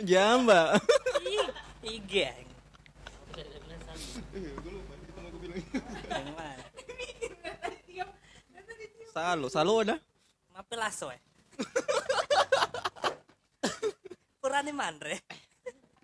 [0.00, 0.76] Jamba.
[1.24, 1.48] Ih,
[1.88, 2.46] ih, geng.
[6.08, 6.64] Yang mana?
[9.12, 9.96] Salo, salo ada.
[10.52, 11.20] Mape lasso eh.
[14.40, 15.20] Kurani mandre.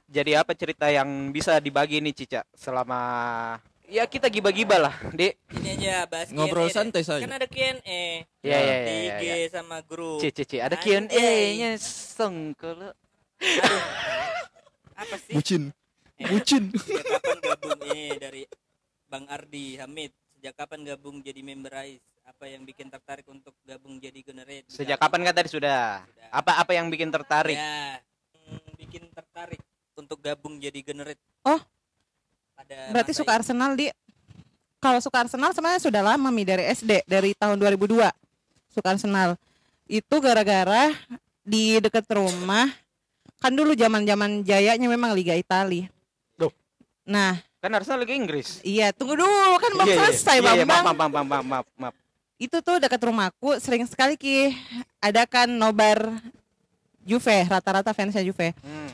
[0.08, 3.00] Jadi apa cerita yang bisa dibagi nih Cica selama
[3.88, 7.24] ya kita giba-giba lah di Ini aja bahas Ngobrol Q&A santai saja.
[7.24, 8.24] Kan ada Q&A.
[8.44, 9.48] ya ya Di ya, IG ya, ya.
[9.52, 10.20] sama grup.
[10.20, 10.56] Ci, ci, ci.
[10.60, 11.08] ada Anjay.
[11.08, 12.92] Q&A-nya sengkel
[13.38, 13.82] Aduh.
[14.98, 15.34] Apa sih?
[15.34, 15.62] Bucin.
[16.18, 16.64] Eh, Bucin.
[16.74, 18.42] Sejak kapan gabung ini dari
[19.06, 20.12] Bang Ardi Hamid?
[20.34, 22.02] Sejak kapan gabung jadi member AIS?
[22.28, 24.68] Apa yang bikin tertarik untuk gabung jadi generate?
[24.68, 26.28] sejak kapan kan tadi sudah Sudah.
[26.28, 28.04] apa apa yang bikin tertarik Ya,
[28.44, 29.58] hmm, bikin tertarik
[29.96, 31.18] untuk gabung jadi generate.
[31.42, 31.56] Oh.
[32.52, 33.38] Pada Berarti suka itu.
[33.42, 33.88] Arsenal di
[34.78, 38.06] Kalau suka Arsenal sebenarnya sudah lama mi dari SD dari tahun 2002.
[38.70, 39.34] Suka Arsenal.
[39.88, 40.92] Itu gara-gara
[41.42, 42.70] di dekat rumah
[43.38, 45.86] kan dulu zaman-zaman jayanya memang Liga Italia.
[46.34, 46.50] Loh.
[47.02, 50.00] Nah, kan Arsenal lagi Inggris iya tunggu dulu kan belum Iya, iya.
[50.04, 50.82] selesai Iya, iya, Bambang.
[50.84, 51.94] maaf, maaf, maaf, maaf, maaf, maaf.
[52.36, 54.54] Itu tuh dekat rumahku sering sekali ki
[54.98, 56.06] adakan nobar
[57.02, 58.52] Juve, rata-rata fansnya Juve.
[58.60, 58.92] Hmm.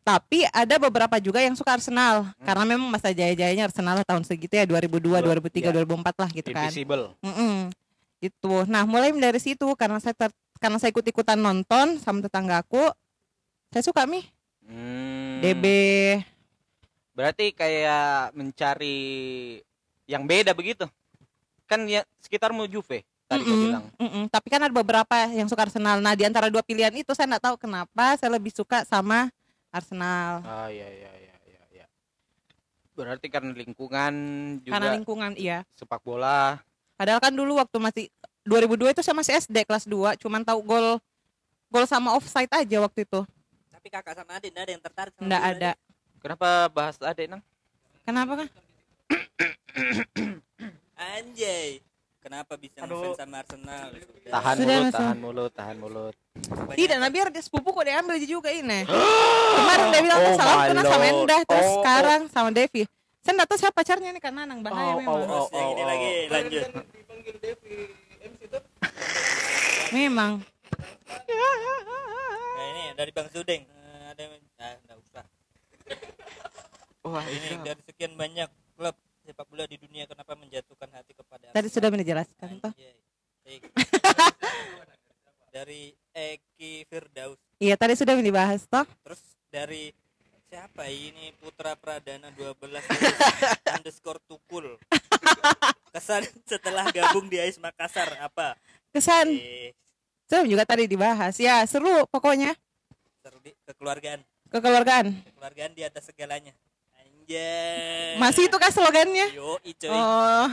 [0.00, 4.64] Tapi ada beberapa juga yang suka Arsenal karena memang masa jaya-jayanya Arsenal tahun segitu ya
[4.64, 5.74] 2002, Dua- 2003, iya.
[5.74, 6.64] 2004 lah gitu kan.
[6.64, 7.68] Invisible Mm-mm.
[8.18, 8.64] Itu.
[8.64, 12.88] Nah, mulai dari situ karena saya ter- karena saya ikut-ikutan nonton sama tetanggaku,
[13.70, 14.24] saya suka mi
[14.68, 15.40] Hmm.
[15.40, 15.64] DB.
[17.16, 19.00] Berarti kayak mencari
[20.04, 20.84] yang beda begitu.
[21.64, 23.84] Kan ya sekitarmu Juve tadi kau Mm-mm, bilang.
[23.96, 24.24] mm-mm.
[24.28, 25.98] Tapi kan ada beberapa yang suka Arsenal.
[25.98, 29.32] Nah, di antara dua pilihan itu saya nggak tahu kenapa saya lebih suka sama
[29.68, 30.44] Arsenal.
[30.44, 31.86] Ah iya iya iya iya iya.
[32.92, 34.12] Berarti karena lingkungan
[34.60, 35.64] juga Karena lingkungan iya.
[35.72, 36.60] sepak bola.
[36.92, 38.04] Padahal kan dulu waktu masih
[38.44, 41.00] 2002 itu saya masih SD kelas 2, cuman tahu gol
[41.68, 43.24] gol sama offside aja waktu itu.
[43.78, 45.70] Tapi kakak sama adik ada yang tertarik sama Nggak ada.
[46.18, 47.42] Kenapa bahas adek nang?
[48.02, 48.48] Kenapa kan?
[50.98, 51.78] Anjay.
[52.18, 53.94] Kenapa bisa ngefans sama Arsenal?
[53.94, 54.30] Sudah.
[54.34, 56.14] Tahan Sudah, mulut, tahan mulut, tahan mulut.
[56.50, 58.82] Banyak- Tidak, nah biar dia sepupu kok diambil juga ini.
[59.62, 61.04] Kemarin dia bilang Oh salam my kena sama.
[61.06, 61.74] Endah, terus Oh, oh.
[61.78, 62.82] sekarang sama Devi.
[63.22, 65.14] Saya nggak tahu siapa pacarnya nih karena Nanang bahaya Oh, memang.
[65.14, 66.26] oh, Terus yang ini oh, lagi oh.
[66.34, 66.62] lanjut.
[69.94, 70.32] Memang.
[72.58, 73.62] Nah, ini dari Bang Sudeng.
[73.62, 75.24] Eh, ada yang ah, nggak usah.
[77.00, 78.92] Wah, Ini dari sekian banyak klub
[79.22, 81.72] sepak bola di dunia kenapa menjatuhkan hati kepada Tadi Arsenal?
[81.72, 82.72] sudah menjelaskan toh.
[83.44, 83.62] Baik.
[85.48, 88.84] dari Eki Firdaus Iya, tadi sudah dibahas toh.
[89.00, 89.90] terus dari
[90.44, 92.60] siapa ini Putra Pradana 12
[93.76, 94.76] underscore tukul
[95.90, 98.56] kesan setelah gabung di AIS Makassar apa
[98.90, 99.32] Kesan.
[99.32, 99.72] eh
[100.28, 101.34] Sudah juga tadi dibahas.
[101.36, 102.52] Ya, seru pokoknya.
[103.18, 105.06] seru di kekeluargaan Kekeluargaan.
[105.24, 106.52] kekeluargaan di atas segalanya
[106.96, 109.28] anjay Masih itu kah slogannya?
[109.36, 110.48] yo coy Oh,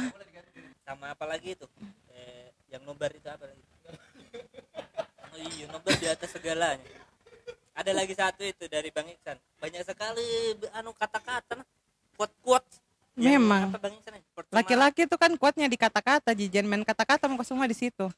[0.84, 1.64] sama apa lagi itu
[2.12, 3.64] eh, yang nobar itu apa lagi
[5.32, 6.84] oh iya nobar di atas segalanya
[7.72, 10.28] ada lagi satu itu dari Bang Iksan banyak sekali
[10.76, 11.64] anu kata-kata
[12.20, 12.64] kuat-kuat
[13.16, 13.72] Memang.
[14.52, 18.12] laki-laki itu kan kuatnya di kata-kata, jijen main kata-kata mau semua di situ.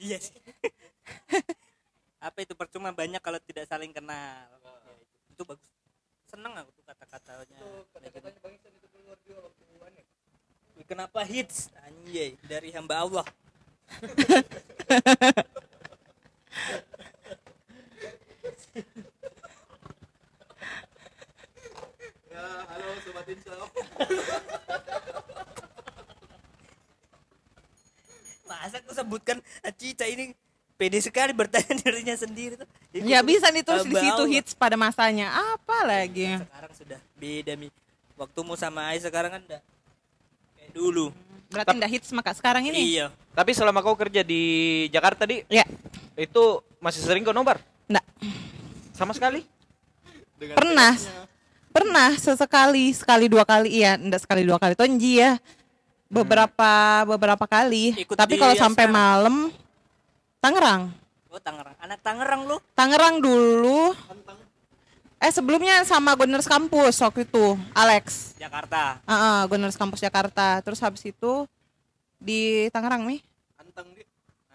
[0.00, 0.34] Iya sih.
[2.26, 4.48] Apa itu percuma banyak kalau tidak saling kenal.
[4.64, 5.68] Ya, itu, itu bagus.
[6.28, 7.58] Seneng aku tuh kata-katanya.
[10.80, 11.68] Wih, kenapa hits?
[11.84, 13.26] Anjay dari hamba Allah
[28.50, 29.38] masa aku sebutkan
[29.78, 30.34] Cica ini
[30.74, 35.30] pede sekali bertanya dirinya sendiri tuh Ikut Ya bisa ditulis di situ hits pada masanya.
[35.54, 36.34] Apa lagi?
[36.34, 37.70] sekarang sudah beda mi
[38.16, 39.60] waktumu sama Ai sekarang kan udah
[40.56, 41.14] kayak dulu
[41.46, 42.98] Berarti ndak hits maka sekarang ini?
[42.98, 44.42] iya Tapi selama kau kerja di
[44.88, 45.62] Jakarta di Ya,
[46.14, 46.44] itu
[46.78, 47.62] masih sering kau nobar?
[47.86, 48.02] ndak.
[48.92, 49.46] Sama sekali?
[50.36, 50.94] Pernah.
[51.70, 55.38] Pernah sesekali, sekali dua kali iya, ndak sekali dua kali tonji ya.
[56.10, 57.94] Beberapa beberapa kali.
[58.02, 59.54] Ikut Tapi di kalau sampai malam
[60.42, 60.90] Tangerang.
[61.30, 63.94] oh Tangerang anak Tangerang lu Tangerang dulu.
[65.20, 68.34] Eh sebelumnya sama Gunners Kampus waktu itu, Alex.
[68.40, 70.58] Jakarta Heeh, Gunners Kampus Jakarta.
[70.66, 71.46] Terus habis itu
[72.18, 73.22] di Tangerang nih.
[73.62, 74.06] Antang dia.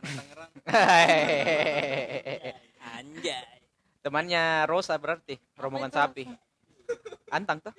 [0.03, 0.51] Anak Tangerang.
[2.99, 3.57] anjay
[4.03, 6.29] Temannya Rosa berarti, rombongan sapi.
[7.31, 7.73] Antang tuh.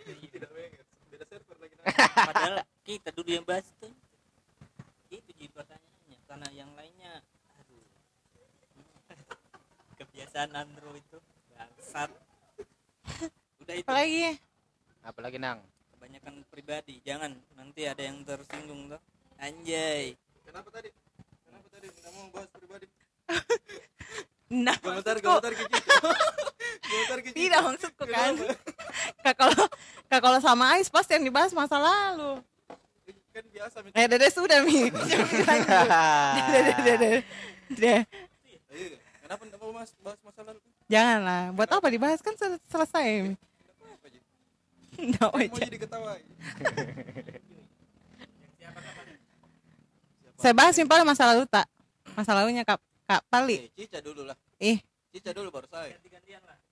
[2.16, 3.90] padahal kita dulu yang bahas itu
[5.10, 7.18] itu jadi pertanyaannya karena yang lainnya
[7.58, 7.86] aduh
[9.98, 11.18] kebiasaan Andro itu
[11.50, 12.10] bangsat
[13.66, 14.38] udah itu Apalagi?
[15.02, 15.58] Apalagi nang.
[15.98, 19.02] kebanyakan pribadi jangan nanti ada yang tersinggung tuh
[19.42, 20.14] anjay
[20.46, 20.90] Kenapa tadi?
[21.42, 21.86] Kenapa tadi?
[21.90, 22.86] Nggak mau bahas pribadi.
[24.46, 25.82] Nah, Komentar, komentar kecil.
[26.86, 27.34] Komentar kecil.
[27.34, 28.38] tidak maksudku kan
[29.26, 29.58] Kak, kalau
[30.06, 32.38] Kak kalau sama Ais pasti yang dibahas masa lalu.
[33.36, 33.88] Kan biasa Mi.
[33.92, 34.88] Eh dede sudah mi.
[34.88, 37.10] Dede dede dede.
[37.68, 37.94] Dede.
[38.72, 41.42] Iya, kenapa enggak mau mas bahas masalah itu Janganlah.
[41.52, 43.06] Buat apa dibahas kan sel- selesai.
[43.28, 43.34] Mi.
[43.36, 44.18] apa Ji?
[45.12, 46.12] Nggak mau jadi ketawa
[50.36, 51.66] Saya bahas paling masa lalu tak.
[52.16, 53.68] Masa lalunya Kak Kak Pali.
[53.68, 54.80] Eh, Cica dulu lah Ih,
[55.16, 55.96] Cica dulu baru saya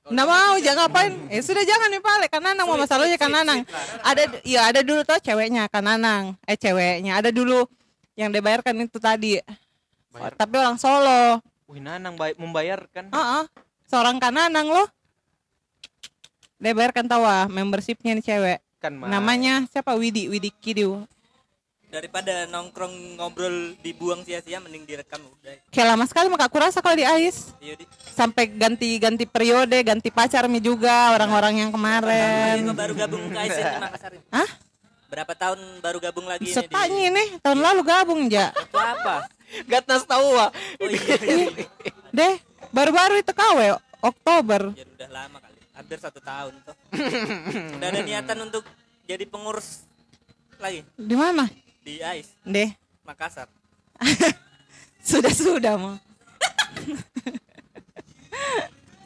[0.04, 1.16] Nggak mau, jangan ngapain.
[1.32, 3.64] Eh sudah jangan nih Pale, kan Nanang mau masalahnya kan Nanang.
[4.04, 6.36] Ada iya ada dulu tuh ceweknya kan Nanang.
[6.44, 7.64] Eh ceweknya ada dulu
[8.12, 9.40] yang dibayarkan itu tadi.
[10.12, 10.36] Bayar.
[10.36, 11.40] Tapi orang Solo.
[11.72, 13.16] Wih, Nanang baik membayarkan.
[13.16, 13.44] Heeh.
[13.88, 14.92] Seorang kan Nanang loh.
[16.60, 18.58] Dibayarkan tawa membershipnya nih cewek.
[18.76, 19.00] Kan.
[19.00, 19.96] Namanya siapa?
[19.96, 21.08] Widi, Widi Kidiu.
[21.94, 26.98] Daripada nongkrong ngobrol dibuang sia-sia mending direkam udah Kayak lama sekali maka aku rasa kalau
[26.98, 32.56] di AIS iya di sampai ganti-ganti periode, ganti pacar mi juga orang-orang yang Iya, kemarin.
[32.64, 34.26] kok baru gabung ke ASN di Makassar ini?
[34.28, 34.50] Hah?
[35.04, 38.50] berapa tahun baru gabung lagi ini Setanya nih, tahun lalu gabung ja.
[38.50, 39.30] itu apa
[39.64, 40.50] Gatnas tahu ah.
[40.50, 41.46] oh iya, iya.
[42.10, 42.34] Deh,
[42.68, 44.74] baru-baru itu KW Oktober.
[44.74, 46.74] ya udah lama kali hampir satu tahun tuh
[47.78, 48.66] udah ada niatan untuk
[49.04, 49.86] jadi pengurus
[50.56, 51.46] lagi Di mana?
[51.84, 52.72] Di AIS Deh,
[53.04, 53.46] Makassar
[55.08, 55.94] sudah-sudah mau.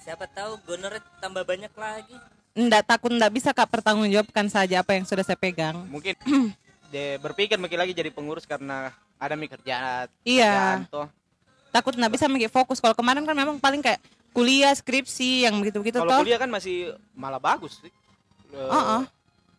[0.07, 2.17] siapa tahu gonornya tambah banyak lagi
[2.59, 5.79] Nggak takut nggak bisa Kak pertanggungjawabkan saja apa yang sudah saya pegang.
[5.87, 6.19] Mungkin
[6.93, 10.11] dia berpikir mungkin lagi jadi pengurus karena ada mi kerjaan.
[10.27, 10.83] Iya.
[10.83, 11.07] kerjaan toh.
[11.71, 12.83] Takut nggak bisa mengi fokus.
[12.83, 14.03] Kalau kemarin kan memang paling kayak
[14.35, 17.93] kuliah, skripsi yang begitu-begitu Kalau kuliah kan masih malah bagus sih.
[18.51, 19.03] Eh, Heeh.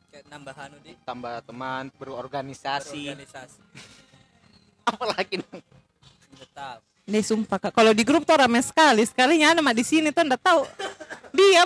[0.09, 3.59] Kayak nambah anu di tambah teman berorganisasi organisasi
[4.89, 5.41] apalagi
[6.53, 6.79] tahu
[7.09, 9.01] Deh sumpah Kak, kalau di grup tuh rame sekali.
[9.01, 10.61] Sekalinya ada mah di sini tuh nggak tahu.
[11.33, 11.65] Diam.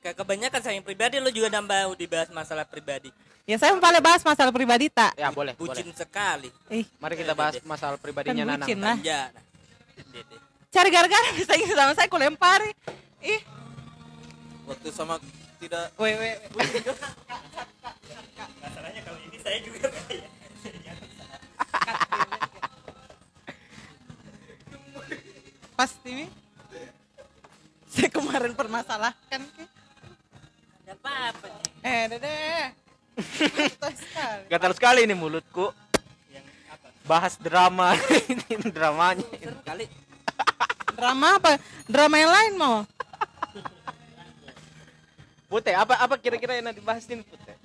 [0.00, 3.12] kayak kebanyakan saya yang pribadi lo juga nambah dibahas masalah pribadi
[3.44, 5.12] Ya saya mau paling bahas masalah pribadi tak.
[5.12, 8.96] ya boleh bucin boleh sekali Ih, mari kita bahas masalah pribadinya Kan Nanang bucin lah.
[9.04, 9.44] ya nah.
[10.72, 12.72] Cari gara-gara bisa ingin sama saya aku lempari.
[13.20, 13.44] Ih,
[14.64, 15.20] waktu sama
[15.60, 16.34] tidak weh weh.
[16.56, 16.68] weh.
[18.58, 20.28] masalahnya kalau ini saya juga kayak
[25.76, 26.26] Pasti Mi.
[27.88, 29.64] Saya kemarin permasalahkan ke.
[30.84, 32.36] ada apa-apa nih Eh, dede.
[33.20, 34.42] Sekali.
[34.48, 35.68] gatal sekali ini mulutku
[36.28, 37.92] yang apa bahas drama
[38.32, 39.24] ini dramanya
[39.60, 39.84] kali
[40.90, 41.56] Drama apa?
[41.84, 42.76] Drama yang lain mau?
[45.50, 47.58] Pute apa apa kira-kira yang dibahas ini Pute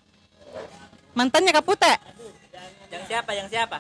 [1.13, 1.93] Mantannya Kapute.
[2.89, 3.77] yang siapa yang siapa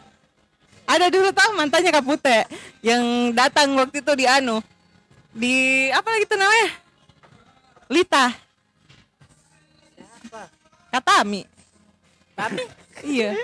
[0.85, 2.45] Ada dulu tau mantannya Kapute
[2.85, 4.61] yang datang waktu itu di anu
[5.35, 5.51] di
[5.91, 6.69] apa lagi tuh namanya?
[7.91, 8.31] Lita,
[9.99, 10.47] siapa
[10.93, 11.41] Katami.
[12.37, 12.63] Tami
[13.03, 13.35] Iya.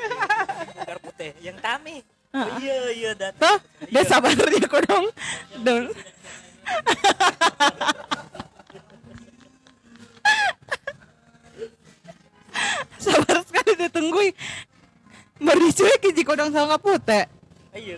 [0.72, 1.99] Bongkar putih yang Tami
[2.32, 3.59] oh, iya iya dat Tuh,
[3.91, 5.12] udah sabar dia kok dong.
[5.59, 5.91] Dong.
[14.02, 14.34] sekali dia tungguin.
[15.41, 17.22] Baru dicuekin jika dong sama Kapute.
[17.72, 17.95] iya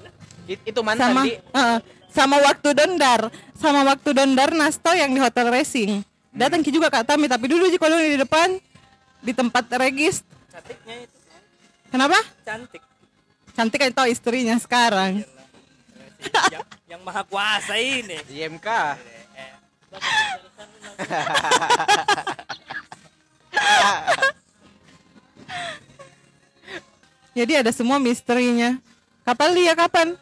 [0.67, 1.33] itu mantan sama di.
[1.39, 1.79] Heeh.
[2.13, 6.03] sama waktu dondar sama waktu dondar Nasto yang di hotel racing.
[6.33, 8.59] Datang ki juga Kak Tami tapi dulu jika di depan
[9.23, 10.21] di tempat regis.
[10.51, 11.17] Cantiknya itu
[11.89, 12.19] kenapa?
[12.45, 12.81] Cantik.
[13.53, 15.23] Cantik kan tahu istrinya sekarang.
[15.23, 16.49] Iyalah.
[16.53, 18.17] yang, yang maha kuasa ini.
[18.29, 18.67] IMK
[27.33, 28.77] jadi ada semua misterinya.
[29.25, 30.13] Kapan dia kapan?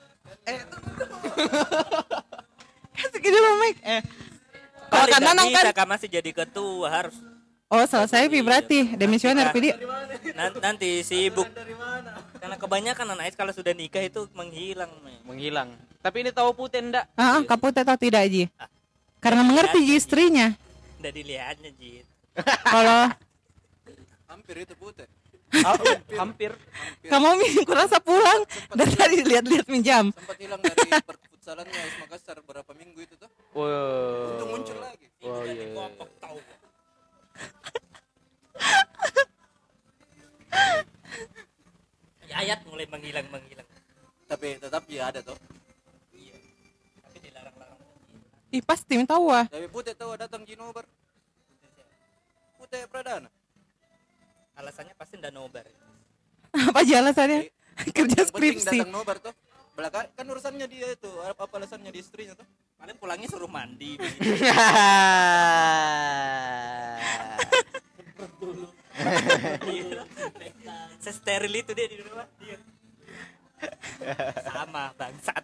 [0.47, 0.59] Eh.
[2.91, 4.01] Kasih gini Mike eh.
[4.91, 5.63] Kalau kan Nanang kan?
[5.63, 7.15] bisa, Kak, masih jadi ketua harus.
[7.71, 9.71] Oh selesai Pi, berarti demisioner Pidi
[10.35, 11.47] Nan- nanti sibuk.
[12.35, 15.15] Karena kebanyakan anak AIS kalau sudah nikah itu menghilang men.
[15.23, 15.71] menghilang.
[16.03, 18.51] Tapi ini tahu Pute enggak ah kapute tahu tidak Ji?
[19.23, 19.95] Karena mengerti Ji.
[19.95, 20.51] istrinya.
[20.99, 22.05] Udah dilihatnya jit
[22.67, 23.07] kalau
[24.31, 25.07] hampir itu putih
[25.51, 25.75] Ah,
[26.15, 26.55] hampir.
[27.03, 27.35] Kamu
[27.67, 28.47] kurasa pulang.
[28.71, 30.15] Dan tadi lihat-lihat minjam.
[30.15, 30.79] Sempat hilang dari
[31.11, 33.27] perfutsalannya AS Makassar berapa minggu itu tuh?
[33.51, 35.07] Wow itu muncul lagi.
[35.27, 36.39] Oh iya kopok tahu.
[42.31, 43.67] Ya ayat mulai menghilang menghilang.
[44.31, 45.35] Tapi tetap ya ada tuh.
[46.15, 46.35] Iya.
[47.03, 47.79] Tapi dilarang-larang.
[48.55, 50.83] Ih pasti tahu ah tapi putih tahu datang Jinobar
[52.59, 53.31] putih Pradana
[54.61, 55.65] alasannya pasti ndak nobar
[56.53, 57.49] apa aja alasannya
[57.97, 59.33] kerja Yang penting skripsi datang nobar tuh
[59.71, 62.45] belakang kan urusannya dia itu apa, apa alasannya di istrinya tuh
[62.77, 64.53] paling pulangnya suruh mandi Iya.
[71.03, 72.27] Sesteril itu dia di rumah.
[72.41, 72.57] Iya.
[74.45, 75.43] Sama bangsat.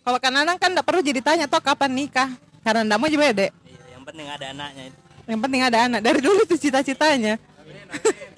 [0.00, 2.30] Kalau kan Anang kan nggak perlu jadi tanya toh kapan nikah.
[2.60, 3.52] Karena ndak mau juga dek.
[3.64, 5.00] Iya, yang penting ada anaknya itu.
[5.28, 6.00] Yang penting ada anak.
[6.00, 7.36] Dari dulu tuh cita-citanya.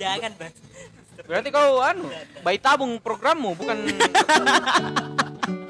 [0.01, 0.55] Jangan, Bang.
[1.23, 2.11] Berarti kau anu,
[2.43, 3.79] bayi tabung programmu bukan